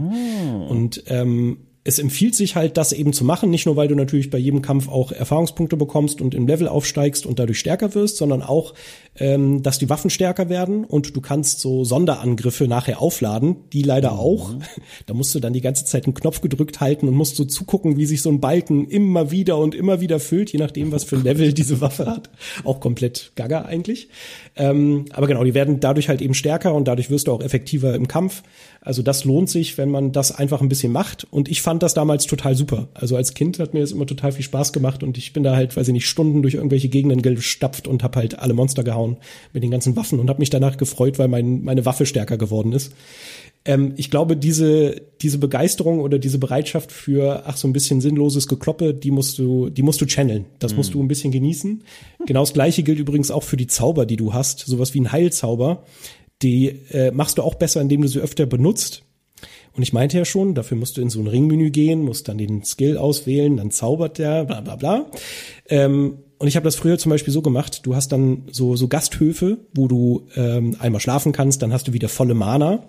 [0.69, 4.29] Und ähm, es empfiehlt sich halt, das eben zu machen, nicht nur, weil du natürlich
[4.29, 8.43] bei jedem Kampf auch Erfahrungspunkte bekommst und im Level aufsteigst und dadurch stärker wirst, sondern
[8.43, 8.75] auch,
[9.19, 14.13] ähm, dass die Waffen stärker werden und du kannst so Sonderangriffe nachher aufladen, die leider
[14.13, 14.55] auch.
[15.07, 17.97] Da musst du dann die ganze Zeit einen Knopf gedrückt halten und musst so zugucken,
[17.97, 21.17] wie sich so ein Balken immer wieder und immer wieder füllt, je nachdem, was für
[21.17, 22.31] ein Level diese Waffe hat.
[22.65, 24.09] Auch komplett gaga eigentlich.
[24.57, 27.95] Ähm, aber genau, die werden dadurch halt eben stärker und dadurch wirst du auch effektiver
[27.95, 28.43] im Kampf.
[28.83, 31.27] Also das lohnt sich, wenn man das einfach ein bisschen macht.
[31.31, 32.89] Und ich fand das damals total super.
[32.95, 35.55] Also als Kind hat mir das immer total viel Spaß gemacht und ich bin da
[35.55, 39.19] halt, weiß ich nicht, Stunden durch irgendwelche Gegenden gestapft und habe halt alle Monster gehauen
[39.53, 42.73] mit den ganzen Waffen und habe mich danach gefreut, weil mein, meine Waffe stärker geworden
[42.73, 42.93] ist.
[43.67, 48.49] Ähm, ich glaube, diese, diese Begeisterung oder diese Bereitschaft für, ach, so ein bisschen sinnloses
[48.49, 50.47] Gekloppe, die musst du, die musst du channeln.
[50.59, 50.79] Das mhm.
[50.79, 51.83] musst du ein bisschen genießen.
[52.27, 54.61] Genau das Gleiche gilt übrigens auch für die Zauber, die du hast.
[54.61, 55.83] Sowas wie ein Heilzauber.
[56.43, 59.03] Die äh, machst du auch besser, indem du sie öfter benutzt.
[59.73, 62.39] Und ich meinte ja schon, dafür musst du in so ein Ringmenü gehen, musst dann
[62.39, 65.07] den Skill auswählen, dann zaubert der, bla bla bla.
[65.69, 68.89] Ähm, und ich habe das früher zum Beispiel so gemacht, du hast dann so, so
[68.89, 72.89] Gasthöfe, wo du ähm, einmal schlafen kannst, dann hast du wieder volle Mana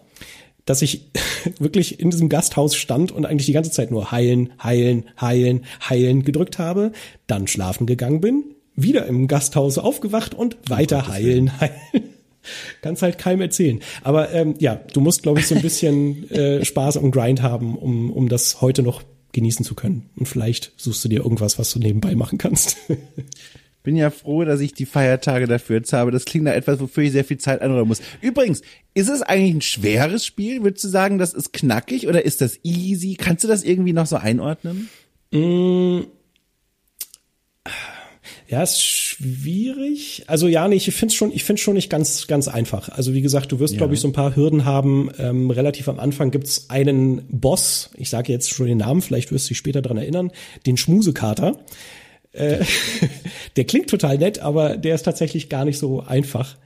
[0.65, 1.09] dass ich
[1.59, 6.23] wirklich in diesem Gasthaus stand und eigentlich die ganze Zeit nur heilen, heilen, heilen, heilen
[6.23, 6.91] gedrückt habe,
[7.27, 8.43] dann schlafen gegangen bin,
[8.75, 11.75] wieder im Gasthaus aufgewacht und weiter oh heilen, heilen.
[12.81, 13.79] Kannst halt keinem erzählen.
[14.03, 17.77] Aber ähm, ja, du musst, glaube ich, so ein bisschen äh, Spaß und Grind haben,
[17.77, 20.09] um, um das heute noch genießen zu können.
[20.15, 22.77] Und vielleicht suchst du dir irgendwas, was du nebenbei machen kannst.
[23.83, 26.11] bin ja froh, dass ich die Feiertage dafür jetzt habe.
[26.11, 28.01] Das klingt nach etwas, wofür ich sehr viel Zeit einräumen muss.
[28.21, 28.61] Übrigens,
[28.93, 30.63] ist es eigentlich ein schweres Spiel?
[30.63, 33.15] Würdest du sagen, das ist knackig oder ist das easy?
[33.15, 34.89] Kannst du das irgendwie noch so einordnen?
[35.31, 36.01] Mm.
[38.51, 40.25] Ja, ist schwierig.
[40.27, 42.89] Also ja, nee, ich finde schon, ich finde schon nicht ganz, ganz einfach.
[42.89, 43.77] Also wie gesagt, du wirst, ja.
[43.77, 45.09] glaube ich, so ein paar Hürden haben.
[45.17, 47.91] Ähm, relativ am Anfang gibt's einen Boss.
[47.95, 50.31] Ich sage jetzt schon den Namen, vielleicht wirst du dich später dran erinnern.
[50.65, 51.59] Den Schmusekater.
[52.33, 52.65] Äh,
[53.55, 56.57] der klingt total nett, aber der ist tatsächlich gar nicht so einfach.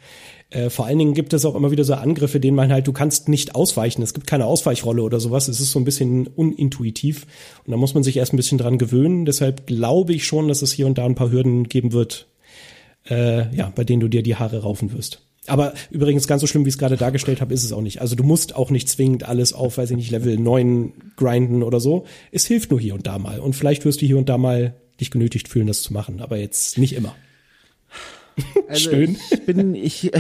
[0.56, 2.94] Äh, vor allen Dingen gibt es auch immer wieder so Angriffe, denen man halt, du
[2.94, 4.02] kannst nicht ausweichen.
[4.02, 5.50] Es gibt keine Ausweichrolle oder sowas.
[5.50, 7.28] Es ist so ein bisschen unintuitiv.
[7.66, 9.26] Und da muss man sich erst ein bisschen dran gewöhnen.
[9.26, 12.28] Deshalb glaube ich schon, dass es hier und da ein paar Hürden geben wird,
[13.10, 15.22] äh, ja, bei denen du dir die Haare raufen wirst.
[15.48, 18.00] Aber übrigens ganz so schlimm, wie ich es gerade dargestellt habe, ist es auch nicht.
[18.00, 21.82] Also du musst auch nicht zwingend alles auf, weiß ich nicht, Level 9 grinden oder
[21.82, 22.06] so.
[22.32, 23.40] Es hilft nur hier und da mal.
[23.42, 26.38] Und vielleicht wirst du hier und da mal dich genötigt fühlen, das zu machen, aber
[26.38, 27.14] jetzt nicht immer.
[28.68, 29.18] Also Schön.
[29.32, 30.12] Ich bin, ich, ja,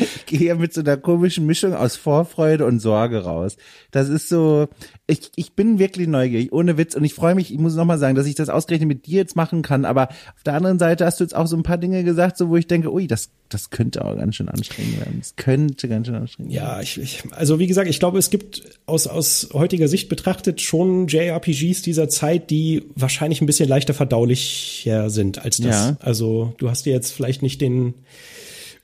[0.00, 3.56] ich gehe mit so einer komischen Mischung aus Vorfreude und Sorge raus.
[3.90, 4.68] Das ist so,
[5.06, 6.94] ich, ich bin wirklich neugierig, ohne Witz.
[6.94, 9.36] Und ich freue mich, ich muss nochmal sagen, dass ich das ausgerechnet mit dir jetzt
[9.36, 9.84] machen kann.
[9.86, 12.50] Aber auf der anderen Seite hast du jetzt auch so ein paar Dinge gesagt, so
[12.50, 15.16] wo ich denke, ui, das, das könnte auch ganz schön anstrengend werden.
[15.18, 16.66] Das könnte ganz schön anstrengend werden.
[16.66, 20.60] Ja, ich, ich, also wie gesagt, ich glaube, es gibt aus, aus heutiger Sicht betrachtet
[20.60, 25.74] schon JRPGs dieser Zeit, die wahrscheinlich ein bisschen leichter verdaulicher sind als das.
[25.74, 25.96] Ja.
[26.00, 27.94] Also du hast dir jetzt vielleicht nicht den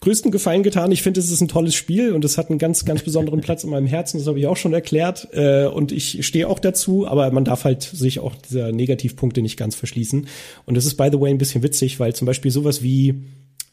[0.04, 0.92] größten Gefallen getan.
[0.92, 3.64] Ich finde, es ist ein tolles Spiel und es hat einen ganz, ganz besonderen Platz
[3.64, 4.18] in meinem Herzen.
[4.18, 5.28] Das habe ich auch schon erklärt.
[5.32, 9.56] Äh, und ich stehe auch dazu, aber man darf halt sich auch dieser Negativpunkte nicht
[9.56, 10.26] ganz verschließen.
[10.66, 13.14] Und es ist, by the way, ein bisschen witzig, weil zum Beispiel sowas wie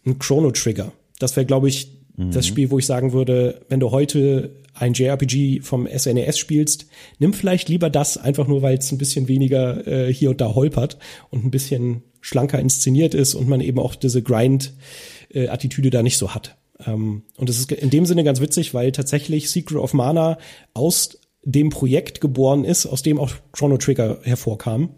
[0.06, 2.32] ein Chrono Trigger, das wäre, glaube ich, mhm.
[2.32, 6.88] das Spiel, wo ich sagen würde, wenn du heute ein JRPG vom SNES e spielst,
[7.20, 10.56] nimm vielleicht lieber das, einfach nur, weil es ein bisschen weniger äh, hier und da
[10.56, 10.98] holpert
[11.30, 14.74] und ein bisschen schlanker inszeniert ist und man eben auch diese Grind
[15.30, 16.56] äh, Attitüde da nicht so hat.
[16.86, 20.38] Ähm, und es ist in dem Sinne ganz witzig, weil tatsächlich Secret of Mana
[20.74, 24.90] aus dem Projekt geboren ist, aus dem auch Chrono Trigger hervorkam.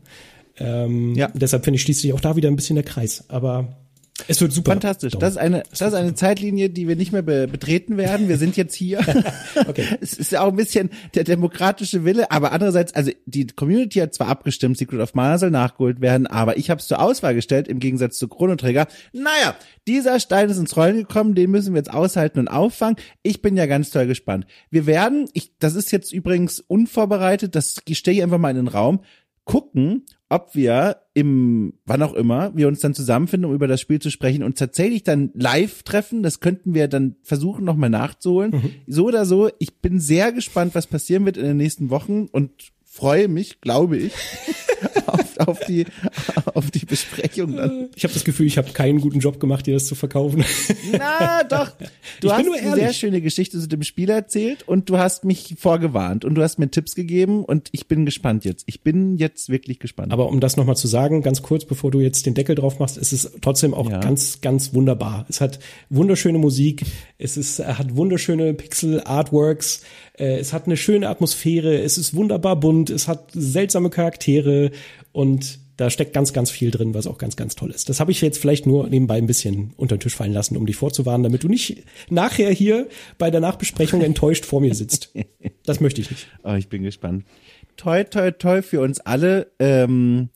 [0.57, 1.29] Ähm, ja.
[1.33, 3.25] Deshalb finde ich schließt sich auch da wieder ein bisschen der Kreis.
[3.29, 3.82] Aber
[4.27, 4.71] es wird super.
[4.71, 5.13] Fantastisch.
[5.13, 8.29] Das ist eine, das ist eine Zeitlinie, die wir nicht mehr be betreten werden.
[8.29, 8.99] Wir sind jetzt hier.
[9.67, 9.85] okay.
[10.01, 14.13] Es ist ja auch ein bisschen der demokratische Wille, aber andererseits, also die Community hat
[14.13, 17.67] zwar abgestimmt, Secret of Mana soll nachgeholt werden, aber ich habe es zur Auswahl gestellt
[17.67, 18.87] im Gegensatz zu Chrono Trigger.
[19.13, 19.55] Naja,
[19.87, 22.97] dieser Stein ist ins Rollen gekommen, den müssen wir jetzt aushalten und auffangen.
[23.23, 24.45] Ich bin ja ganz toll gespannt.
[24.69, 28.67] Wir werden, ich, das ist jetzt übrigens unvorbereitet, das stelle ich einfach mal in den
[28.67, 29.01] Raum
[29.45, 33.99] gucken, ob wir im, wann auch immer, wir uns dann zusammenfinden, um über das Spiel
[33.99, 36.23] zu sprechen und tatsächlich dann live treffen.
[36.23, 38.51] Das könnten wir dann versuchen, nochmal nachzuholen.
[38.51, 38.71] Mhm.
[38.87, 42.51] So oder so, ich bin sehr gespannt, was passieren wird in den nächsten Wochen und
[42.93, 44.13] freue mich, glaube ich,
[45.07, 45.85] auf, auf, die,
[46.53, 47.89] auf die Besprechung dann.
[47.95, 50.45] Ich habe das Gefühl, ich habe keinen guten Job gemacht, dir das zu verkaufen.
[50.91, 51.71] Na, doch.
[52.21, 55.55] Du ich hast eine sehr schöne Geschichte zu dem Spiel erzählt und du hast mich
[55.57, 58.63] vorgewarnt und du hast mir Tipps gegeben und ich bin gespannt jetzt.
[58.67, 60.13] Ich bin jetzt wirklich gespannt.
[60.13, 62.97] Aber um das nochmal zu sagen, ganz kurz, bevor du jetzt den Deckel drauf machst,
[62.97, 64.01] es ist trotzdem auch ja.
[64.01, 65.25] ganz, ganz wunderbar.
[65.29, 65.57] Es hat
[65.89, 66.83] wunderschöne Musik,
[67.17, 69.81] es ist, hat wunderschöne Pixel-Artworks,
[70.13, 74.71] äh, es hat eine schöne Atmosphäre, es ist wunderbar bunt, es hat seltsame Charaktere
[75.11, 77.89] und da steckt ganz, ganz viel drin, was auch ganz, ganz toll ist.
[77.89, 80.65] Das habe ich jetzt vielleicht nur nebenbei ein bisschen unter den Tisch fallen lassen, um
[80.65, 82.87] dich vorzuwarnen, damit du nicht nachher hier
[83.17, 85.13] bei der Nachbesprechung enttäuscht vor mir sitzt.
[85.65, 86.27] Das möchte ich nicht.
[86.43, 87.25] Oh, ich bin gespannt.
[87.77, 89.51] Toi, toi, toi für uns alle.
[89.59, 90.29] Ähm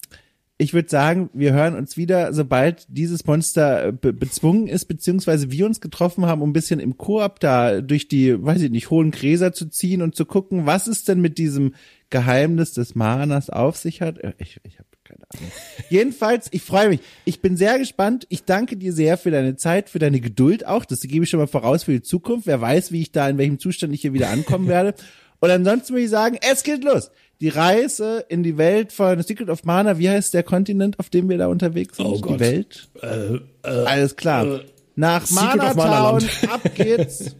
[0.59, 5.51] ich würde sagen, wir hören uns wieder, sobald dieses Monster äh, be bezwungen ist, beziehungsweise
[5.51, 8.89] wir uns getroffen haben, um ein bisschen im Koop da durch die, weiß ich nicht,
[8.89, 11.75] hohen Gräser zu ziehen und zu gucken, was es denn mit diesem
[12.09, 14.17] Geheimnis des Manas auf sich hat.
[14.17, 15.51] Äh, ich, ich habe keine Ahnung.
[15.89, 17.01] Jedenfalls, ich freue mich.
[17.23, 18.25] Ich bin sehr gespannt.
[18.29, 20.85] Ich danke dir sehr für deine Zeit, für deine Geduld auch.
[20.85, 22.47] Das gebe ich schon mal voraus für die Zukunft.
[22.47, 24.95] Wer weiß, wie ich da, in welchem Zustand ich hier wieder ankommen werde.
[25.39, 27.11] Und ansonsten würde ich sagen, es geht los
[27.41, 29.97] die Reise in die Welt von Secret of Mana.
[29.99, 32.05] Wie heißt der Kontinent, auf dem wir da unterwegs sind?
[32.05, 32.35] Oh Gott.
[32.35, 32.87] Die Welt?
[33.01, 34.45] Äh, äh, Alles klar.
[34.45, 34.65] äh,
[34.95, 37.35] Nach Mana Town, ab geht's.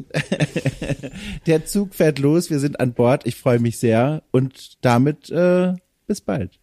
[1.48, 3.26] der Zug fährt los, wir sind an Bord.
[3.26, 5.74] Ich freue mich sehr und damit äh,
[6.06, 6.60] bis bald.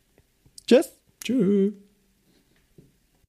[0.66, 0.92] Tschüss.
[1.24, 1.72] Tschüss.